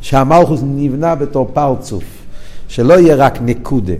שהמלכוס 0.00 0.60
נבנה 0.64 1.14
בתור 1.14 1.50
פרצוף, 1.52 2.04
שלא 2.68 2.94
יהיה 2.94 3.16
רק 3.16 3.38
נקודה. 3.42 3.94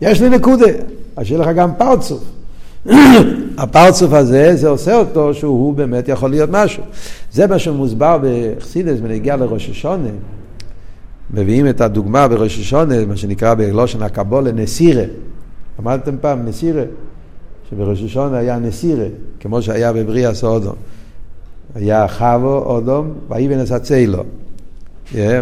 יש 0.00 0.22
לי 0.22 0.30
נקודה, 0.30 0.66
אז 1.16 1.26
שיהיה 1.26 1.40
לך 1.40 1.48
גם 1.56 1.70
פרצוף. 1.78 2.24
הפרצוף 3.58 4.12
הזה, 4.12 4.56
זה 4.56 4.68
עושה 4.68 4.94
אותו 4.94 5.34
שהוא 5.34 5.74
באמת 5.74 6.08
יכול 6.08 6.30
להיות 6.30 6.50
משהו. 6.52 6.82
זה 7.32 7.46
מה 7.46 7.58
שמוסבר 7.58 8.18
בחסידס 8.22 9.00
בנגיע 9.00 9.36
לראש 9.36 9.70
השונה. 9.70 10.08
מביאים 11.34 11.68
את 11.68 11.80
הדוגמה 11.80 12.28
בראש 12.28 12.58
השונה, 12.58 13.06
מה 13.06 13.16
שנקרא 13.16 13.54
בלושן 13.54 14.02
הקבולה, 14.02 14.52
נסירה. 14.52 15.04
אמרתם 15.80 16.16
פעם 16.20 16.46
נסירה? 16.46 16.82
שבראש 17.70 18.02
השונה 18.02 18.38
היה 18.38 18.58
נסירה, 18.58 19.06
כמו 19.40 19.62
שהיה 19.62 19.92
בבריאה 19.92 20.34
סודום. 20.34 20.74
היה 21.74 22.08
חבו 22.08 22.62
אודום, 22.66 23.12
ויבן 23.28 23.64
לו. 24.06 24.24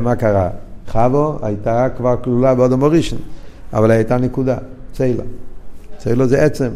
מה 0.03 0.17
קרה? 0.17 0.49
חבו 0.89 1.39
הייתה 1.43 1.89
כבר 1.97 2.17
כלולה 2.25 2.55
באודום 2.55 2.83
אורישן, 2.83 3.17
אבל 3.73 3.91
הייתה 3.91 4.17
נקודה, 4.17 4.57
ציילה. 4.93 5.23
ציילה 5.99 6.27
זה 6.27 6.43
עצם. 6.43 6.71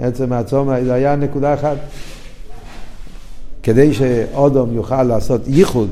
עצם 0.00 0.32
העצום, 0.32 0.70
זה 0.84 0.94
היה 0.94 1.16
נקודה 1.16 1.54
אחת. 1.54 1.76
כדי 3.62 3.94
שאודום 3.94 4.74
יוכל 4.74 5.02
לעשות 5.02 5.40
ייחוד, 5.46 5.90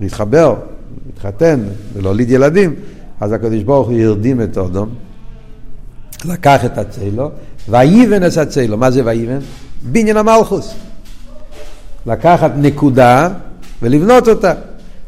להתחבר, 0.00 0.54
להתחתן 1.06 1.60
ולהוליד 1.92 2.30
ילדים, 2.30 2.74
אז 3.20 3.32
הקדוש 3.32 3.62
ברוך 3.62 3.88
הוא 3.88 3.98
הרדים 3.98 4.42
את 4.42 4.58
אודום, 4.58 4.88
לקח 6.24 6.64
את 6.64 6.78
הצילו, 6.78 7.30
ויבן 7.68 8.26
את 8.26 8.36
הצילו. 8.36 8.76
מה 8.76 8.90
זה 8.90 9.02
ויבן? 9.04 9.38
בניין 9.82 10.16
המלכוס. 10.16 10.74
לקחת 12.06 12.50
נקודה 12.56 13.28
ולבנות 13.82 14.28
אותה. 14.28 14.52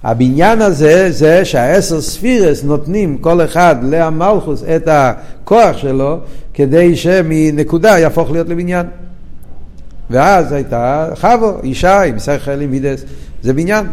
הבניין 0.05 0.63
הזה 0.63 1.13
זה 1.13 1.45
שהעשר 1.45 2.01
ספירס 2.01 2.65
נותנים 2.65 3.19
כל 3.19 3.45
אחד 3.45 3.77
להמלכוס 3.83 4.63
את 4.77 4.89
הכוח 4.89 5.77
שלו 5.77 6.19
כדי 6.55 6.97
שמנקודה 6.97 7.99
יהפוך 7.99 8.31
להיות 8.31 8.49
לבניין. 8.49 8.87
ואז 10.11 10.53
הייתה 10.53 11.09
חבו, 11.15 11.61
אישה 11.63 12.03
עם 12.03 12.19
שכל 12.19 12.61
עם 12.61 12.71
מידס, 12.71 13.05
זה 13.43 13.53
בניין. 13.53 13.87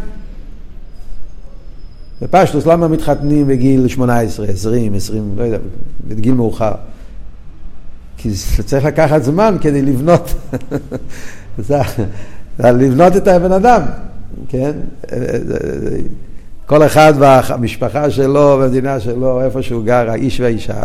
בפשטוס 2.22 2.66
למה 2.66 2.88
מתחתנים 2.88 3.46
בגיל 3.46 3.88
18, 3.88 4.46
20, 4.46 4.94
20, 4.94 5.34
לא 5.36 5.42
יודע, 5.42 5.58
בגיל 6.08 6.34
מאוחר? 6.34 6.72
כי 8.16 8.30
צריך 8.64 8.84
לקחת 8.84 9.22
זמן 9.22 9.56
כדי 9.60 9.82
לבנות. 9.82 10.34
לבנות 12.58 13.16
את 13.16 13.28
הבן 13.28 13.52
אדם, 13.52 13.82
כן? 14.48 14.72
כל 16.66 16.86
אחד 16.86 17.14
במשפחה 17.18 18.10
שלו, 18.10 18.58
במדינה 18.62 19.00
שלו, 19.00 19.42
איפה 19.42 19.62
שהוא 19.62 19.84
גר, 19.84 20.10
האיש 20.10 20.40
והאישה, 20.40 20.82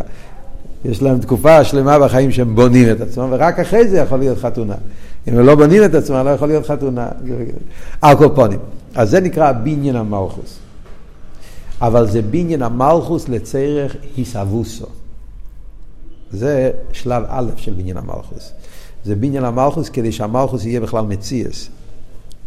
יש 0.86 1.02
להם 1.02 1.20
תקופה 1.20 1.64
שלמה 1.64 2.00
בחיים 2.00 2.32
שהם 2.32 2.56
בונים 2.56 2.92
את 2.92 3.02
עצמם, 3.02 3.28
ורק 3.32 3.60
אחרי 3.60 3.88
זה 3.88 3.98
יכול 3.98 4.20
להיות 4.20 4.38
חתונה. 4.38 4.76
אם 5.28 5.38
הם 5.38 5.46
לא 5.46 5.56
בונים 5.56 5.84
את 5.84 5.96
עצמם, 5.96 6.22
לא 6.26 6.30
יכול 6.30 6.48
להיות 6.48 6.68
חתונה. 6.68 7.08
אקופונים. 8.02 8.60
אז 8.96 9.10
זה 9.10 9.20
נקרא 9.20 9.52
בניין 9.52 9.96
המלכוס. 9.96 10.60
אבל 11.82 12.08
זה 12.08 12.22
בניין 12.22 12.62
המלכוס 12.62 13.30
לצריך 13.30 13.96
היסבוסו. 14.18 14.86
זה 16.32 16.72
שלב 16.92 17.24
א' 17.28 17.50
של 17.58 17.74
בניין 17.74 17.98
המלכוס. 17.98 18.52
זה 19.06 19.16
בניין 19.16 19.44
המלכוס 19.44 19.90
כדי 19.90 20.12
שהמלכוס 20.12 20.66
יהיה 20.66 20.80
בכלל 20.82 21.06
מציאס. 21.06 21.70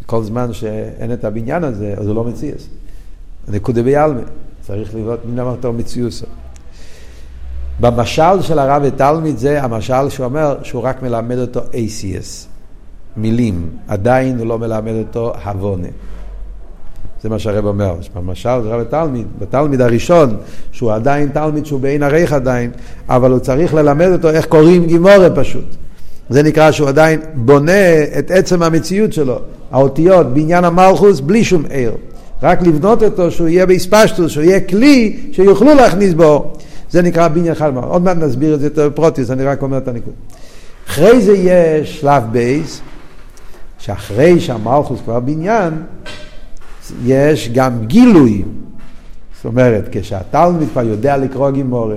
כל 0.09 0.23
זמן 0.23 0.53
שאין 0.53 1.13
את 1.13 1.25
הבניין 1.25 1.63
הזה, 1.63 1.93
אז 1.97 2.07
הוא 2.07 2.15
לא 2.15 2.23
מציאס. 2.23 2.67
נקודה 3.47 3.83
ביאלמה, 3.83 4.19
צריך 4.61 4.95
לראות 4.95 5.19
מן 5.25 5.39
אמרתו 5.39 5.73
מציאוסו. 5.73 6.25
במשל 7.79 8.41
של 8.41 8.59
הרב 8.59 8.81
ותלמיד 8.85 9.37
זה 9.37 9.63
המשל 9.63 10.09
שהוא 10.09 10.25
אומר 10.25 10.57
שהוא 10.63 10.81
רק 10.81 11.03
מלמד 11.03 11.37
אותו 11.37 11.59
ACS, 11.59 12.47
מילים, 13.17 13.69
עדיין 13.87 14.39
הוא 14.39 14.47
לא 14.47 14.59
מלמד 14.59 14.93
אותו 14.93 15.33
הבונה. 15.43 15.87
זה 17.21 17.29
מה 17.29 17.39
שהרב 17.39 17.65
אומר, 17.65 17.95
במשל 18.15 18.59
של 18.63 18.71
הרב 18.71 18.81
ותלמיד, 18.87 19.27
בתלמיד 19.39 19.81
הראשון, 19.81 20.37
שהוא 20.71 20.91
עדיין 20.91 21.29
תלמיד 21.33 21.65
שהוא 21.65 21.79
בעין 21.79 22.03
עריך 22.03 22.33
עדיין, 22.33 22.71
אבל 23.09 23.31
הוא 23.31 23.39
צריך 23.39 23.73
ללמד 23.73 24.07
אותו 24.07 24.29
איך 24.29 24.45
קוראים 24.45 24.85
גימורה 24.85 25.29
פשוט. 25.35 25.75
זה 26.29 26.43
נקרא 26.43 26.71
שהוא 26.71 26.89
עדיין 26.89 27.19
בונה 27.35 28.03
את 28.19 28.31
עצם 28.31 28.63
המציאות 28.63 29.13
שלו, 29.13 29.39
האותיות 29.71 30.33
בעניין 30.33 30.65
המלכוס 30.65 31.19
בלי 31.19 31.43
שום 31.43 31.65
עיר. 31.69 31.91
רק 32.43 32.61
לבנות 32.61 33.03
אותו 33.03 33.31
שהוא 33.31 33.47
יהיה 33.47 33.65
באספשטוס, 33.65 34.31
שהוא 34.31 34.43
יהיה 34.43 34.59
כלי 34.59 35.17
שיוכלו 35.31 35.75
להכניס 35.75 36.13
בו. 36.13 36.53
זה 36.91 37.01
נקרא 37.01 37.27
בניין 37.27 37.55
מאוד. 37.73 37.83
עוד 37.83 38.01
מעט 38.01 38.17
נסביר 38.17 38.55
את 38.55 38.59
זה 38.59 38.65
יותר 38.65 38.89
בפרוטיס, 38.89 39.31
אני 39.31 39.43
רק 39.43 39.61
אומר 39.61 39.77
את 39.77 39.87
הנקוד. 39.87 40.13
אחרי 40.87 41.21
זה 41.21 41.33
יש 41.37 41.99
שלב 41.99 42.23
בייס, 42.31 42.81
שאחרי 43.79 44.39
שהמלכוס 44.39 44.99
כבר 45.05 45.19
בניין, 45.19 45.73
יש 47.05 47.49
גם 47.53 47.85
גילוי. 47.85 48.43
זאת 49.35 49.45
אומרת, 49.45 49.89
כשהתלמיד 49.91 50.69
כבר 50.71 50.83
יודע 50.83 51.17
לקרוא 51.17 51.51
גימורה, 51.51 51.95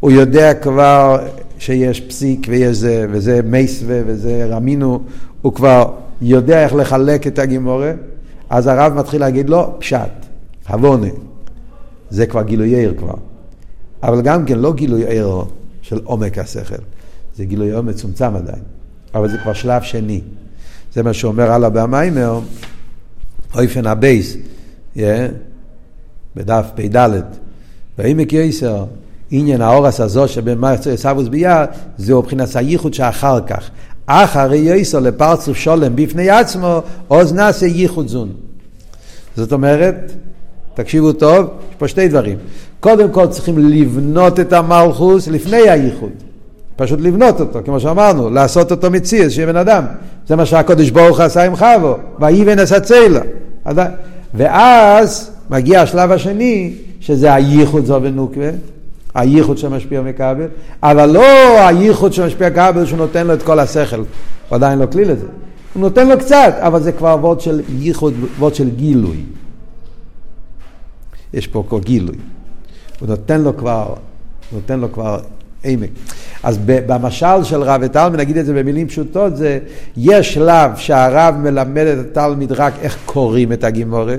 הוא 0.00 0.10
יודע 0.10 0.54
כבר 0.54 1.18
שיש 1.58 2.00
פסיק 2.00 2.46
ויש 2.50 2.76
זה, 2.76 3.06
וזה 3.10 3.40
מייסווה 3.44 4.00
וזה 4.06 4.46
רמינו, 4.50 5.00
הוא 5.42 5.54
כבר 5.54 5.90
יודע 6.22 6.64
איך 6.64 6.74
לחלק 6.74 7.26
את 7.26 7.38
הגימורה, 7.38 7.92
אז 8.50 8.66
הרב 8.66 8.92
מתחיל 8.92 9.20
להגיד 9.20 9.50
לו, 9.50 9.74
פשט, 9.78 10.26
הבונה. 10.66 11.08
זה 12.10 12.26
כבר 12.26 12.42
גילוי 12.42 12.74
עיר 12.74 12.94
כבר. 12.98 13.14
אבל 14.02 14.22
גם 14.22 14.44
כן 14.44 14.58
לא 14.58 14.72
גילוי 14.72 15.04
עיר 15.06 15.42
של 15.82 16.00
עומק 16.04 16.38
השכל, 16.38 16.82
זה 17.36 17.44
גילוי 17.44 17.70
עיר 17.70 17.82
מצומצם 17.82 18.36
עדיין. 18.36 18.62
אבל 19.14 19.28
זה 19.28 19.38
כבר 19.42 19.52
שלב 19.52 19.82
שני. 19.82 20.20
זה 20.92 21.02
מה 21.02 21.12
שאומר 21.12 21.50
הלאה 21.50 21.70
במיימר, 21.70 22.40
אופן 23.54 23.86
הבייס, 23.86 24.36
yeah, 24.96 25.00
בדף 26.36 26.66
פ"ד, 26.74 27.22
ועמק 27.98 28.32
יסר, 28.32 28.84
עניין 29.30 29.60
האורס 29.60 30.00
הזו 30.00 30.28
שבין 30.28 30.58
מרצו 30.58 30.90
יסבוס 30.90 31.28
ביד, 31.28 31.68
זהו 31.98 32.22
מבחינת 32.22 32.56
הייחוד 32.56 32.94
שאחר 32.94 33.40
כך. 33.46 33.70
אחרי 34.10 34.56
יסר 34.56 35.00
לפרצוף 35.00 35.56
שולם 35.56 35.96
בפני 35.96 36.30
עצמו, 36.30 36.82
עוז 37.08 37.32
נעשה 37.32 37.66
ייחוד 37.66 38.08
זון. 38.08 38.28
זאת 39.36 39.52
אומרת, 39.52 40.12
תקשיבו 40.74 41.12
טוב, 41.12 41.46
יש 41.70 41.76
פה 41.78 41.88
שתי 41.88 42.08
דברים. 42.08 42.36
קודם 42.80 43.10
כל 43.10 43.26
צריכים 43.26 43.58
לבנות 43.58 44.40
את 44.40 44.52
המלכוס 44.52 45.28
לפני 45.28 45.56
הייחוד. 45.56 46.10
פשוט 46.76 47.00
לבנות 47.00 47.40
אותו, 47.40 47.58
כמו 47.64 47.80
שאמרנו, 47.80 48.30
לעשות 48.30 48.70
אותו 48.70 48.90
מציאס, 48.90 49.32
שיהיה 49.32 49.46
בן 49.46 49.56
אדם. 49.56 49.84
זה 50.26 50.36
מה 50.36 50.46
שהקודש 50.46 50.90
ברוך 50.90 51.20
עשה 51.20 51.44
עם 51.44 51.56
חבו, 51.56 51.96
ויבן 52.20 52.58
אסצלה. 52.58 53.20
ואז 54.34 55.30
מגיע 55.50 55.82
השלב 55.82 56.12
השני, 56.12 56.72
שזה 57.00 57.34
הייחוד 57.34 57.84
זו 57.84 57.98
ונוקבה, 58.02 58.50
הייחוד 59.18 59.58
שמשפיע 59.58 60.02
מכבל, 60.02 60.46
אבל 60.82 61.10
לא 61.10 61.22
הייחוד 61.66 62.12
שמשפיע 62.12 62.48
מכבל 62.48 62.86
שהוא 62.86 62.98
נותן 62.98 63.26
לו 63.26 63.34
את 63.34 63.42
כל 63.42 63.58
השכל, 63.58 63.96
הוא 63.96 64.06
עדיין 64.50 64.78
לא 64.78 64.86
כלי 64.86 65.04
לזה. 65.04 65.26
הוא 65.74 65.80
נותן 65.80 66.08
לו 66.08 66.18
קצת, 66.18 66.54
אבל 66.58 66.82
זה 66.82 66.92
כבר 66.92 67.16
וורד 67.20 67.40
של 67.40 67.60
ייחוד, 67.78 68.14
וורד 68.38 68.54
של 68.54 68.70
גילוי. 68.70 69.22
יש 71.34 71.46
פה 71.46 71.64
כל 71.68 71.80
גילוי. 71.80 72.16
הוא 73.00 73.08
נותן 73.08 73.40
לו 73.40 73.56
כבר, 73.56 73.94
נותן 74.52 74.80
לו 74.80 74.92
כבר 74.92 75.20
עמק. 75.64 75.90
אז 76.42 76.58
במשל 76.64 77.44
של 77.44 77.62
רב 77.62 77.80
ותלמיד, 77.84 78.20
נגיד 78.20 78.36
את 78.36 78.46
זה 78.46 78.54
במילים 78.54 78.88
פשוטות, 78.88 79.36
זה 79.36 79.58
יש 79.96 80.34
שלב 80.34 80.76
שהרב 80.76 81.34
מלמד 81.36 81.86
את 81.86 81.98
התלמיד 81.98 82.52
רק 82.52 82.72
איך 82.82 82.98
קוראים 83.04 83.52
את 83.52 83.64
הגימורה. 83.64 84.16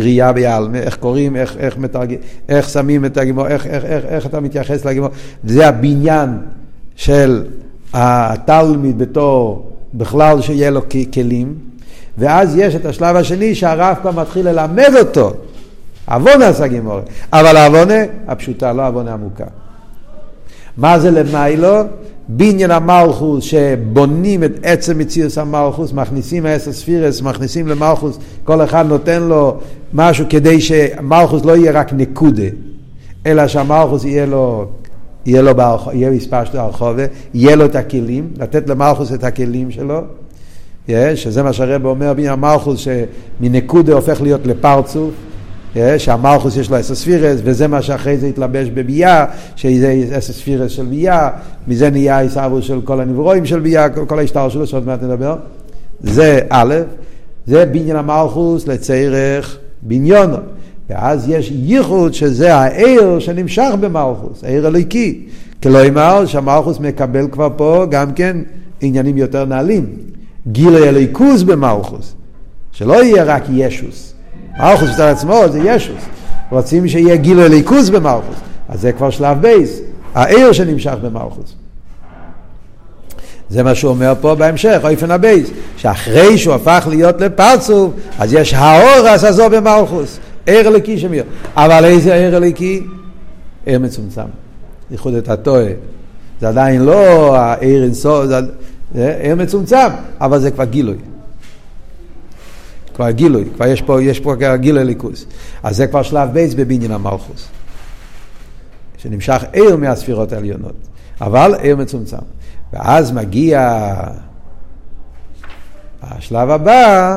קריאה 0.00 0.32
ביעלמה, 0.32 0.78
איך 0.78 0.96
קוראים, 0.96 1.36
איך, 1.36 1.56
איך, 1.56 1.78
מתרג... 1.78 2.16
איך 2.48 2.68
שמים 2.68 3.04
את 3.04 3.16
הגימור, 3.16 3.46
איך, 3.46 3.66
איך, 3.66 3.84
איך, 3.84 4.04
איך 4.04 4.26
אתה 4.26 4.40
מתייחס 4.40 4.84
לגימור. 4.84 5.08
זה 5.44 5.68
הבניין 5.68 6.38
של 6.96 7.44
התלמיד 7.94 8.98
בתור, 8.98 9.70
בכלל 9.94 10.42
שיהיה 10.42 10.70
לו 10.70 10.80
כלים, 11.14 11.54
ואז 12.18 12.56
יש 12.56 12.74
את 12.74 12.86
השלב 12.86 13.16
השני 13.16 13.54
שהרב 13.54 13.96
כבר 14.02 14.10
מתחיל 14.10 14.48
ללמד 14.48 14.92
אותו. 14.98 15.32
עוונה 16.08 16.48
עשה 16.48 16.66
גימורה, 16.66 17.00
אבל 17.32 17.56
העוונה 17.56 18.02
הפשוטה, 18.28 18.72
לא 18.72 18.82
העוונה 18.82 19.12
עמוקה. 19.12 19.44
מה 20.76 20.98
זה 20.98 21.10
למיילו? 21.10 21.76
בניין 22.28 22.70
המלכוס 22.70 23.44
שבונים 23.44 24.44
את 24.44 24.50
עצם 24.62 24.98
מציאוס 24.98 25.38
המלכוס, 25.38 25.92
מכניסים 25.92 26.46
עשר 26.46 26.72
ספירס, 26.72 27.22
מכניסים 27.22 27.68
למלכוס, 27.68 28.18
כל 28.44 28.64
אחד 28.64 28.86
נותן 28.88 29.22
לו 29.22 29.56
משהו 29.92 30.26
כדי 30.28 30.60
שמלכוס 30.60 31.44
לא 31.44 31.56
יהיה 31.56 31.72
רק 31.72 31.92
נקודה, 31.92 32.42
אלא 33.26 33.48
שהמלכוס 33.48 34.04
יהיה 34.04 34.26
לו, 34.26 34.66
יהיה 35.26 35.42
לו 35.42 35.54
ברחוב, 35.54 35.94
יהיה 35.94 36.10
מספר 36.10 36.44
של 36.44 36.58
הרחובה, 36.58 37.04
יהיה 37.34 37.56
לו 37.56 37.64
את 37.64 37.76
הכלים, 37.76 38.30
לתת 38.38 38.68
למלכוס 38.68 39.12
את 39.12 39.24
הכלים 39.24 39.70
שלו, 39.70 40.00
שזה 41.14 41.42
מה 41.42 41.52
שהרב 41.52 41.84
אומר, 41.84 42.14
בניין 42.14 42.32
המלכוס 42.32 42.86
שמנקודה 43.40 43.94
הופך 43.94 44.22
להיות 44.22 44.46
לפרצוף, 44.46 45.10
שהמלכוס 45.98 46.56
יש 46.56 46.70
לו 46.70 46.80
אסס 46.80 46.92
ספירס, 46.92 47.40
וזה 47.44 47.68
מה 47.68 47.82
שאחרי 47.82 48.16
זה 48.18 48.26
התלבש 48.26 48.68
בביאה, 48.68 49.24
שזה 49.56 50.04
אסס 50.18 50.38
ספירס 50.38 50.70
של 50.70 50.84
ביאה, 50.84 51.30
מזה 51.68 51.90
נהיה 51.90 52.20
עיסאוו 52.20 52.62
של 52.62 52.80
כל 52.80 53.00
הנברואים 53.00 53.46
של 53.46 53.60
ביאה, 53.60 53.88
כל 53.88 54.18
ההשתר 54.18 54.48
שלו, 54.48 54.66
שעוד 54.66 54.86
מעט 54.86 55.02
נדבר. 55.02 55.36
זה 56.00 56.40
א', 56.50 56.74
זה 57.46 57.66
בניין 57.66 57.96
המלכוס 57.96 58.66
לצריך 58.66 59.58
בניונו. 59.82 60.36
ואז 60.90 61.28
יש 61.28 61.52
ייחוד 61.54 62.14
שזה 62.14 62.54
העיר 62.54 63.18
שנמשך 63.18 63.70
במלכוס, 63.80 64.44
העיר 64.44 64.66
אלוהיקי. 64.66 65.26
כלומר 65.62 66.26
שהמלכוס 66.26 66.80
מקבל 66.80 67.28
כבר 67.30 67.48
פה 67.56 67.86
גם 67.90 68.12
כן 68.12 68.36
עניינים 68.80 69.16
יותר 69.16 69.44
נעלים. 69.44 69.86
גילי 70.46 70.88
אלוהיקוס 70.88 71.42
במלכוס, 71.42 72.14
שלא 72.72 73.02
יהיה 73.02 73.24
רק 73.24 73.42
ישוס. 73.50 74.14
מלכוס 74.58 74.90
מצד 74.90 75.08
עצמו 75.08 75.42
זה 75.50 75.58
ישוס. 75.64 76.02
רוצים 76.50 76.88
שיהיה 76.88 77.16
גילו 77.16 77.48
ליכוס 77.48 77.88
במלכוס. 77.88 78.36
אז 78.68 78.80
זה 78.80 78.92
כבר 78.92 79.10
שלב 79.10 79.40
בייס, 79.40 79.80
העיר 80.14 80.52
שנמשך 80.52 80.94
במלכוס. 81.02 81.54
זה 83.50 83.62
מה 83.62 83.74
שהוא 83.74 83.90
אומר 83.90 84.12
פה 84.20 84.34
בהמשך, 84.34 84.80
אופן 84.92 85.10
הבייס, 85.10 85.50
שאחרי 85.76 86.38
שהוא 86.38 86.54
הפך 86.54 86.86
להיות 86.90 87.20
לפרצוף, 87.20 87.92
אז 88.18 88.32
יש 88.34 88.54
האור 88.54 89.06
עשזו 89.08 89.50
במלכוס, 89.50 90.18
עיר 90.46 90.68
אליקי 90.68 90.98
שמיר. 90.98 91.24
אבל 91.56 91.84
איזה 91.84 92.14
עיר 92.14 92.36
אליקי? 92.36 92.82
עיר 93.66 93.78
מצומצם. 93.78 94.22
ייחוד 94.90 95.14
את 95.14 95.28
הטועה. 95.28 95.70
זה 96.40 96.48
עדיין 96.48 96.82
לא 96.82 97.36
העיר 97.36 97.82
אינסוף, 97.82 98.24
זה 98.94 99.16
עיר 99.20 99.34
מצומצם, 99.34 99.88
אבל 100.20 100.38
זה 100.38 100.50
כבר 100.50 100.64
גילוי. 100.64 100.96
כבר 102.98 103.10
גילוי, 103.10 103.44
כבר 103.54 103.66
יש 103.66 103.82
פה, 103.82 104.02
יש 104.02 104.20
פה 104.20 104.34
גילוי 104.54 104.84
ליכוס. 104.84 105.26
אז 105.62 105.76
זה 105.76 105.86
כבר 105.86 106.02
שלב 106.02 106.32
בייס 106.32 106.54
בבניין 106.54 106.90
המלכוס. 106.90 107.48
שנמשך 108.96 109.44
עיר 109.52 109.76
מהספירות 109.76 110.32
העליונות, 110.32 110.74
אבל 111.20 111.54
עיר 111.60 111.76
מצומצם. 111.76 112.16
ואז 112.72 113.12
מגיע 113.12 113.94
השלב 116.02 116.50
הבא, 116.50 117.16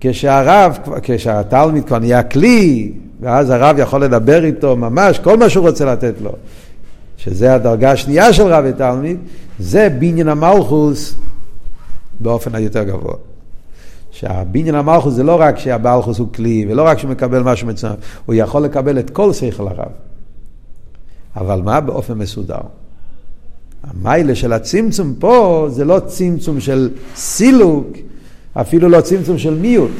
כשהרב, 0.00 0.78
כשהתלמיד 1.02 1.86
כבר 1.86 1.98
נהיה 1.98 2.22
כלי, 2.22 2.92
ואז 3.20 3.50
הרב 3.50 3.76
יכול 3.78 4.04
לדבר 4.04 4.44
איתו 4.44 4.76
ממש 4.76 5.18
כל 5.18 5.38
מה 5.38 5.48
שהוא 5.48 5.68
רוצה 5.68 5.84
לתת 5.84 6.14
לו, 6.20 6.32
שזה 7.16 7.54
הדרגה 7.54 7.90
השנייה 7.92 8.32
של 8.32 8.46
רב 8.46 8.64
ותלמיד, 8.68 9.18
זה 9.58 9.88
בניין 9.98 10.28
המלכוס 10.28 11.14
באופן 12.20 12.54
היותר 12.54 12.84
גבוה. 12.84 13.27
שהבניין 14.18 14.74
המלכוס 14.74 15.14
זה 15.14 15.22
לא 15.22 15.40
רק 15.40 15.58
שהבלכוס 15.58 16.18
הוא 16.18 16.28
כלי, 16.34 16.66
ולא 16.68 16.82
רק 16.82 16.98
שהוא 16.98 17.10
מקבל 17.10 17.42
משהו 17.42 17.66
מצוין, 17.68 17.92
הוא 18.26 18.34
יכול 18.34 18.62
לקבל 18.62 18.98
את 18.98 19.10
כל 19.10 19.32
שכל 19.32 19.68
הרב. 19.68 19.92
אבל 21.36 21.62
מה 21.62 21.80
באופן 21.80 22.18
מסודר? 22.18 22.60
המיילה 23.82 24.34
של 24.34 24.52
הצמצום 24.52 25.14
פה 25.18 25.66
זה 25.70 25.84
לא 25.84 26.00
צמצום 26.06 26.60
של 26.60 26.90
סילוק, 27.14 27.86
אפילו 28.52 28.88
לא 28.88 29.00
צמצום 29.00 29.38
של 29.38 29.54
מיעוט, 29.54 29.90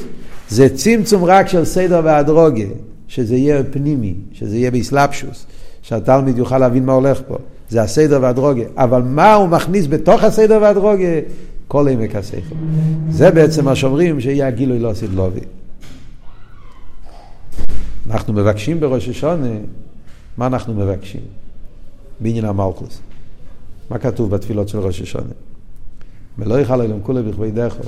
זה 0.48 0.76
צמצום 0.76 1.24
רק 1.24 1.48
של 1.48 1.64
סדר 1.64 2.00
והדרוגה, 2.04 2.64
שזה 3.08 3.36
יהיה 3.36 3.64
פנימי, 3.70 4.14
שזה 4.32 4.56
יהיה 4.56 4.70
באסלאפשוס, 4.70 5.46
שהתלמיד 5.82 6.38
יוכל 6.38 6.58
להבין 6.58 6.84
מה 6.84 6.92
הולך 6.92 7.20
פה. 7.28 7.36
זה 7.70 7.82
הסדר 7.82 8.18
והדרוגה. 8.22 8.64
אבל 8.76 9.02
מה 9.02 9.34
הוא 9.34 9.48
מכניס 9.48 9.86
בתוך 9.86 10.24
הסדר 10.24 10.58
והדרוגה? 10.62 11.20
כל 11.68 11.88
עמק 11.88 12.14
השכל. 12.14 12.54
זה 13.10 13.30
בעצם 13.30 13.64
מה 13.64 13.76
שאומרים 13.76 14.20
שיהיה 14.20 14.46
הגילוי 14.46 14.78
לא 14.78 14.90
עשית 14.90 15.10
לובי. 15.10 15.40
אנחנו 18.10 18.32
מבקשים 18.32 18.80
בראש 18.80 19.08
השונה, 19.08 19.48
מה 20.36 20.46
אנחנו 20.46 20.74
מבקשים? 20.74 21.20
בעניין 22.20 22.44
המלכוס. 22.44 23.00
מה 23.90 23.98
כתוב 23.98 24.30
בתפילות 24.30 24.68
של 24.68 24.78
ראש 24.78 25.00
השונה? 25.00 25.32
ולא 26.38 26.60
יכל 26.60 26.80
אליהם 26.80 27.00
כולי 27.02 27.22
בכבי 27.22 27.50
דחו. 27.50 27.82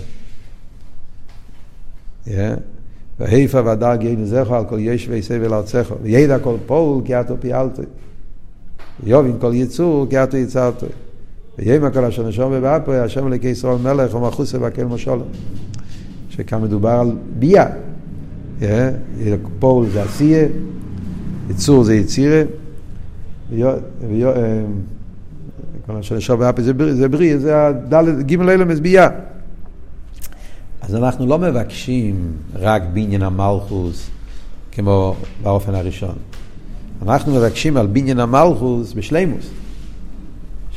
והיפה 3.19 3.61
והדר 3.65 3.97
גאין 3.97 4.25
זכו 4.27 4.55
על 4.55 4.65
כל 4.65 4.79
יש 4.79 5.09
ויסבל 5.09 5.55
ארצךו. 5.55 5.95
וידע 6.03 6.39
כל 6.39 6.57
פועל 6.67 7.05
כי 7.05 7.21
אתו 7.21 7.35
פיאלתו. 7.41 7.83
ויובין 9.05 9.37
כל 9.41 9.53
יצור 9.55 10.07
כי 10.11 10.23
אתו 10.23 10.37
יצרתו. 10.37 10.87
ויאמר 11.61 11.91
כל 11.93 12.05
אשר 12.05 12.29
נשום 12.29 12.53
ובאפו, 12.55 12.93
השם 12.93 13.27
אלוקי 13.27 13.49
ישראל 13.49 13.77
מלך 13.77 14.15
ומחוס 14.15 14.55
ובקל 14.55 14.85
משולם. 14.85 15.27
שכאן 16.31 16.63
מדובר 16.63 16.91
על 16.91 17.17
ביה. 17.39 17.67
פול 19.59 19.87
זה 19.89 20.03
עשייה, 20.03 20.49
יצור 21.51 21.85
זה 21.85 21.95
יצירה, 21.95 22.43
כל 25.87 25.97
אשר 26.01 26.17
נשום 26.17 26.37
ובאפו 26.37 26.63
זה 26.93 27.09
בריא, 27.09 27.39
זה 27.39 27.71
ג' 28.27 28.41
אלמס 28.41 28.79
ביה. 28.79 29.09
אז 30.81 30.95
אנחנו 30.95 31.27
לא 31.27 31.39
מבקשים 31.39 32.33
רק 32.55 32.83
בניין 32.93 33.23
המלכוס 33.23 34.11
כמו 34.73 35.15
באופן 35.43 35.75
הראשון. 35.75 36.15
אנחנו 37.03 37.35
מבקשים 37.35 37.77
על 37.77 37.87
בניין 37.87 38.21
המלכוס 38.21 38.93
בשלימוס. 38.93 39.51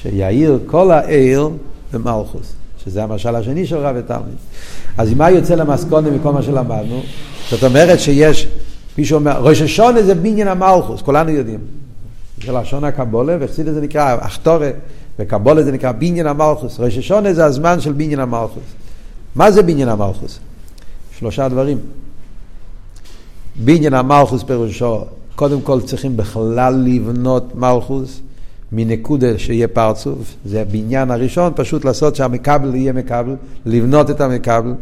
שיאיר 0.04 0.60
כל 0.66 0.92
העיר 0.92 1.50
במלכוס, 1.94 2.54
שזה 2.84 3.04
המשל 3.04 3.36
השני 3.36 3.66
של 3.66 3.78
רב 3.78 3.96
ותלמיד. 4.00 4.36
אז 4.98 5.14
מה 5.14 5.30
יוצא 5.30 5.56
למסקונה 5.56 6.10
מכל 6.10 6.32
מה 6.32 6.42
שלמדנו? 6.42 7.02
זאת 7.50 7.64
אומרת 7.64 8.00
שיש, 8.00 8.48
מישהו 8.98 9.16
אומר, 9.16 9.42
ראש 9.42 9.62
השונה 9.62 10.04
זה 10.04 10.16
בניין 10.16 10.48
המלכוס, 10.48 11.02
כולנו 11.02 11.30
יודעים. 11.30 11.60
זה 12.46 12.52
לשון 12.52 12.84
הקבולה, 12.84 13.38
וחסיד 13.40 13.66
זה 13.66 13.82
נקרא 13.82 14.18
אחתורה, 14.20 14.70
וקבולה 15.20 15.64
זה 15.64 15.72
נקרא 15.72 15.92
בניין 15.92 16.28
המלכוס. 16.28 16.80
ראש 16.80 16.98
השונה 16.98 17.34
זה 17.34 17.46
הזמן 17.46 17.80
של 17.80 17.94
בניין 17.94 18.20
המלכוס. 18.20 18.64
מה 19.36 19.52
זה 19.52 19.64
בניין 19.64 19.90
המלכוס? 19.90 20.40
שלושה 21.20 21.50
דברים. 21.50 21.78
בניין 23.56 23.94
המלכוס 23.94 24.44
פירושו, 24.44 25.02
קודם 25.36 25.62
כל 25.62 25.82
צריכים 25.82 26.18
בכלל 26.18 26.84
לבנות 26.88 27.56
מלכוס. 27.56 28.20
מנקודה 28.74 29.38
שיהיה 29.38 29.68
פרצוף, 29.68 30.36
זה 30.46 30.62
הבניין 30.62 31.12
הראשון, 31.12 31.54
פשוט 31.56 31.86
לעשות 31.86 32.16
שהמקבל 32.16 32.76
יהיה 32.76 32.94
מקבל, 32.94 33.36
לבנות 33.66 34.10
את 34.10 34.22
המקבל, 34.22 34.74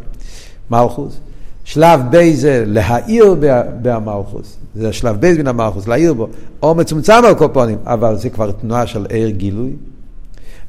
מלכוס. 0.70 1.18
שלב 1.64 2.00
בי 2.10 2.36
זה 2.36 2.64
להעיר 2.66 3.36
במלכוס, 3.82 4.56
זה 4.74 4.88
השלב 4.88 5.20
בי 5.20 5.34
בין 5.34 5.46
המלכוס, 5.46 5.88
להעיר 5.88 6.14
בו, 6.14 6.28
או 6.62 6.74
מצומצם 6.74 7.22
על 7.24 7.34
קופונים, 7.34 7.78
אבל 7.84 8.16
זה 8.16 8.30
כבר 8.30 8.52
תנועה 8.52 8.86
של 8.86 9.06
עיר 9.06 9.28
גילוי. 9.28 9.70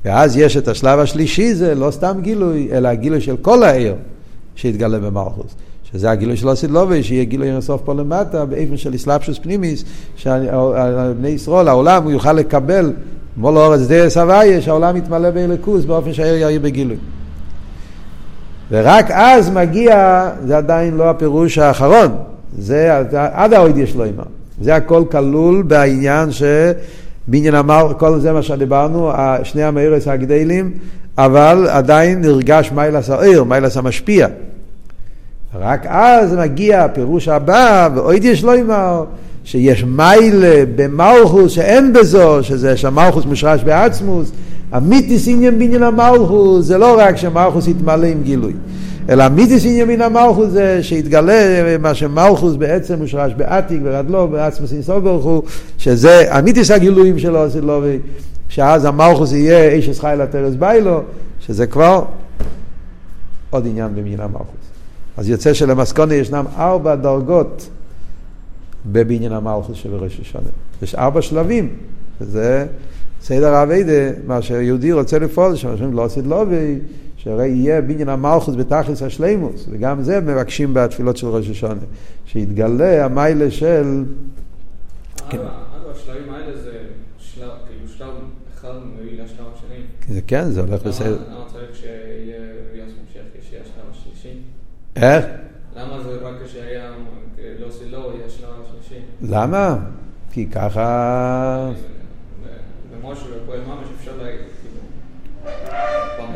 ואז 0.05 0.37
יש 0.37 0.57
את 0.57 0.67
השלב 0.67 0.99
השלישי, 0.99 1.53
זה 1.53 1.75
לא 1.75 1.91
סתם 1.91 2.17
גילוי, 2.21 2.69
אלא 2.71 2.87
הגילוי 2.87 3.21
של 3.21 3.37
כל 3.37 3.63
העיר 3.63 3.95
שהתגלה 4.55 4.99
במלכוס. 4.99 5.55
שזה 5.93 6.11
הגילוי 6.11 6.37
של 6.37 6.49
אוסידלובי, 6.49 7.03
שיהיה 7.03 7.23
גילוי 7.23 7.51
אינסוף 7.51 7.81
פה 7.81 7.93
למטה, 7.93 8.45
באופן 8.45 8.77
של 8.77 8.95
אסלאפשוס 8.95 9.39
פנימיס, 9.39 9.83
שבני 10.15 11.27
ישראל, 11.27 11.67
העולם, 11.67 12.03
הוא 12.03 12.11
יוכל 12.11 12.33
לקבל, 12.33 12.93
מול 13.37 13.57
אורץ 13.57 13.81
די 13.87 14.09
סבייה, 14.09 14.61
שהעולם 14.61 14.97
יתמלא 14.97 15.31
באלוקוס 15.31 15.85
באופן 15.85 16.13
שהעיר 16.13 16.37
יאיר 16.37 16.59
בגילוי. 16.63 16.97
ורק 18.71 19.11
אז 19.11 19.49
מגיע, 19.49 20.29
זה 20.45 20.57
עדיין 20.57 20.97
לא 20.97 21.09
הפירוש 21.09 21.57
האחרון, 21.57 22.15
זה 22.57 22.97
עד 23.13 23.53
האויד 23.53 23.77
יש 23.77 23.95
לו 23.95 24.03
אימה. 24.03 24.23
זה 24.61 24.75
הכל 24.75 25.03
כלול 25.11 25.61
בעניין 25.61 26.29
שבניין 26.31 27.55
אמר, 27.55 27.93
כל 27.97 28.19
זה 28.19 28.31
מה 28.33 28.41
שדיברנו, 28.41 29.11
שני 29.43 29.63
המאירס 29.63 30.07
הגדלים, 30.07 30.71
אבל 31.17 31.67
עדיין 31.69 32.21
נרגש 32.21 32.71
מיילס 32.71 33.09
העיר, 33.09 33.43
מיילס 33.43 33.77
המשפיע. 33.77 34.27
רק 35.59 35.85
אז 35.85 36.33
מגיע 36.33 36.83
הפירוש 36.83 37.27
הבא, 37.27 37.89
ואויד 37.95 38.25
יש 38.25 38.43
לו 38.43 38.53
אימה, 38.53 39.01
שיש 39.43 39.83
מיילה 39.83 40.63
במלכוס 40.75 41.51
שאין 41.51 41.93
בזו, 41.93 42.43
שזה 42.43 42.77
שהמלכוס 42.77 43.25
מושרש 43.25 43.63
בעצמוס, 43.63 44.31
אמיתיס 44.77 45.27
עניין 45.27 45.59
בעניין 45.59 45.83
המלכוס 45.83 46.65
זה 46.65 46.77
לא 46.77 46.95
רק 46.99 47.17
שמלכוס 47.17 47.67
יתמלא 47.67 48.05
עם 48.05 48.23
גילוי, 48.23 48.53
אלא 49.09 49.25
אמיתיס 49.25 49.65
עניין 49.65 49.87
בעניין 49.87 50.01
המלכוס 50.01 50.49
זה 50.49 50.83
שיתגלה 50.83 51.77
מה 51.79 51.93
שמלכוס 51.93 52.55
בעצם 52.55 52.99
מושרש 52.99 53.33
בעתיק 53.37 53.79
ורדלו 53.83 54.27
בעצמוס 54.27 54.73
אינסוף 54.73 55.03
ברוך 55.03 55.25
הוא, 55.25 55.43
שזה 55.77 56.39
אמיתיס 56.39 56.71
הגילויים 56.71 57.19
שלו, 57.19 57.51
סילובי, 57.51 57.99
שאז 58.49 58.85
המלכוס 58.85 59.31
יהיה 59.31 59.69
איש 59.69 59.89
אסחי 59.89 60.13
לטרס 60.17 60.53
ביילו, 60.55 61.01
שזה 61.39 61.67
כבר 61.67 62.03
עוד 63.49 63.67
עניין 63.67 63.95
בעניין 63.95 64.19
המלכוס. 64.19 64.62
אז 65.17 65.29
יוצא 65.29 65.53
שלמסקונה 65.53 66.15
ישנם 66.15 66.45
ארבע 66.57 66.95
דרגות 66.95 67.69
בבניין 68.85 69.31
המלכוס 69.31 69.77
של 69.77 69.95
ראש 69.95 70.19
השונה. 70.19 70.49
יש 70.81 70.95
ארבע 70.95 71.21
שלבים, 71.21 71.75
וזה 72.21 72.67
סדר 73.21 73.53
האביידה, 73.53 74.19
מה 74.27 74.41
שיהודי 74.41 74.91
רוצה 74.91 75.19
לפעול, 75.19 75.55
שאומרים 75.55 75.93
לא 75.93 76.05
עשית 76.05 76.25
לובי, 76.25 76.79
שהרי 77.17 77.47
יהיה 77.47 77.81
בניין 77.81 78.09
המלכוס 78.09 78.55
בתכלס 78.55 79.01
השלימוס, 79.01 79.65
וגם 79.71 80.03
זה 80.03 80.19
מבקשים 80.19 80.73
בתפילות 80.73 81.17
של 81.17 81.27
ראש 81.27 81.49
השונה, 81.49 81.81
שיתגלה 82.25 83.05
המיילה 83.05 83.51
של... 83.51 84.03
ארבע 85.33 85.49
השלבים 85.91 86.33
האלה 86.33 86.57
זה 86.57 86.77
שלב, 87.17 87.49
כאילו 87.67 87.87
שלב 87.97 88.09
אחד 88.53 88.69
מביא 88.99 89.23
לשלב 89.23 89.45
השני. 89.55 90.15
זה 90.15 90.21
כן, 90.27 90.49
זה 90.51 90.61
הולך 90.61 90.83
בסדר. 90.87 91.17
למה 91.29 91.45
צריך 91.51 91.75
שיהיה 91.75 92.37
יוס 92.73 92.91
ממשך 93.01 93.21
כשיהיה 93.41 93.61
השלב 93.61 93.85
השלישי? 93.91 94.37
איך? 94.95 95.25
למה 95.75 96.03
זה 96.03 96.17
רק 96.21 96.35
כשהיה 96.45 96.91
לא 97.59 97.71
סילו, 97.71 97.99
יהיה 97.99 98.25
השלב 98.25 98.49
השלישי? 98.63 99.05
למה? 99.21 99.77
כי 100.31 100.45
ככה... 100.45 101.71
במושל 102.91 103.25
ופועל 103.43 103.59
ממש 103.61 103.87
אפשר 103.99 104.11
להגיד, 104.17 104.39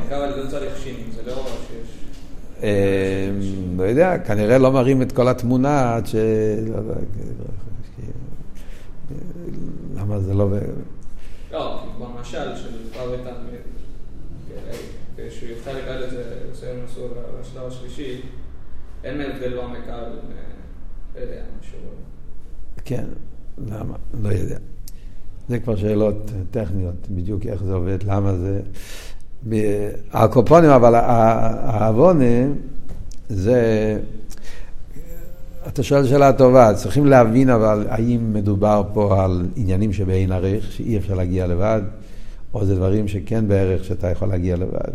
כאילו, 0.10 0.43
לא 0.43 0.50
צריך 0.50 0.78
שינים, 0.78 1.12
זה 1.15 1.22
לא 1.26 1.46
שיש... 1.67 1.89
אה, 2.63 3.30
לא 3.78 3.84
יודע, 3.84 4.17
כנראה 4.17 4.58
לא 4.58 4.72
מראים 4.72 5.02
את 5.02 5.12
כל 5.12 5.28
התמונה 5.28 5.96
עד 5.96 6.06
ש... 6.06 6.15
למה 9.96 10.20
זה 10.20 10.34
לא... 10.34 10.50
לא, 11.52 11.84
במשל 12.00 12.56
של 12.56 12.89
פאו 12.93 13.12
ותלמיד, 13.12 13.62
כשהוא 15.30 15.50
יפתח 15.50 15.72
לקראת 15.72 16.04
את 16.04 16.10
זה, 16.10 16.24
עושה 16.52 16.67
מסור 16.86 17.10
לשלב 17.41 17.67
השלישי, 17.67 18.22
אין 19.08 19.22
הבדל 19.22 19.58
במקל, 19.58 20.04
לא 21.15 21.22
יודע, 21.22 21.41
משהו... 21.60 21.78
כן, 22.86 23.06
למה? 23.67 23.96
לא 24.24 24.30
יודע. 24.30 24.58
זה 25.50 25.60
כבר 25.60 25.76
שאלות 25.76 26.32
טכניות, 26.52 27.08
בדיוק 27.10 27.46
איך 27.46 27.63
זה 27.63 27.74
עובד, 27.74 27.98
למה 28.04 28.34
זה... 28.36 28.62
הקופונים, 30.12 30.70
אבל 30.70 30.96
העוונה 30.96 32.54
זה... 33.30 34.00
אתה 35.67 35.84
שואל 35.84 36.08
שאלה 36.08 36.34
טובה, 36.34 36.74
צריכים 36.74 37.06
להבין 37.06 37.50
אבל 37.50 37.86
האם 37.89 38.34
מדובר 38.34 38.84
פה 38.93 39.24
על 39.24 39.46
עניינים 39.56 39.93
שבאין 39.93 40.32
ערך, 40.32 40.72
שאי 40.72 40.98
אפשר 40.98 41.13
להגיע 41.13 41.48
לבד, 41.48 41.82
או 42.54 42.65
זה 42.65 42.76
דברים 42.76 43.08
שכן 43.08 43.48
בערך 43.48 43.84
שאתה 43.84 44.08
יכול 44.08 44.28
להגיע 44.28 44.56
לבד. 44.56 44.91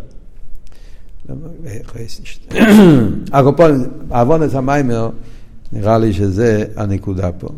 הקופונים, 3.33 3.81
עוון 4.09 4.43
את 4.43 4.53
המיימר, 4.53 5.09
נראה 5.71 5.97
לי 5.97 6.13
שזה 6.13 6.65
הנקודה 6.75 7.31
פה. 7.31 7.49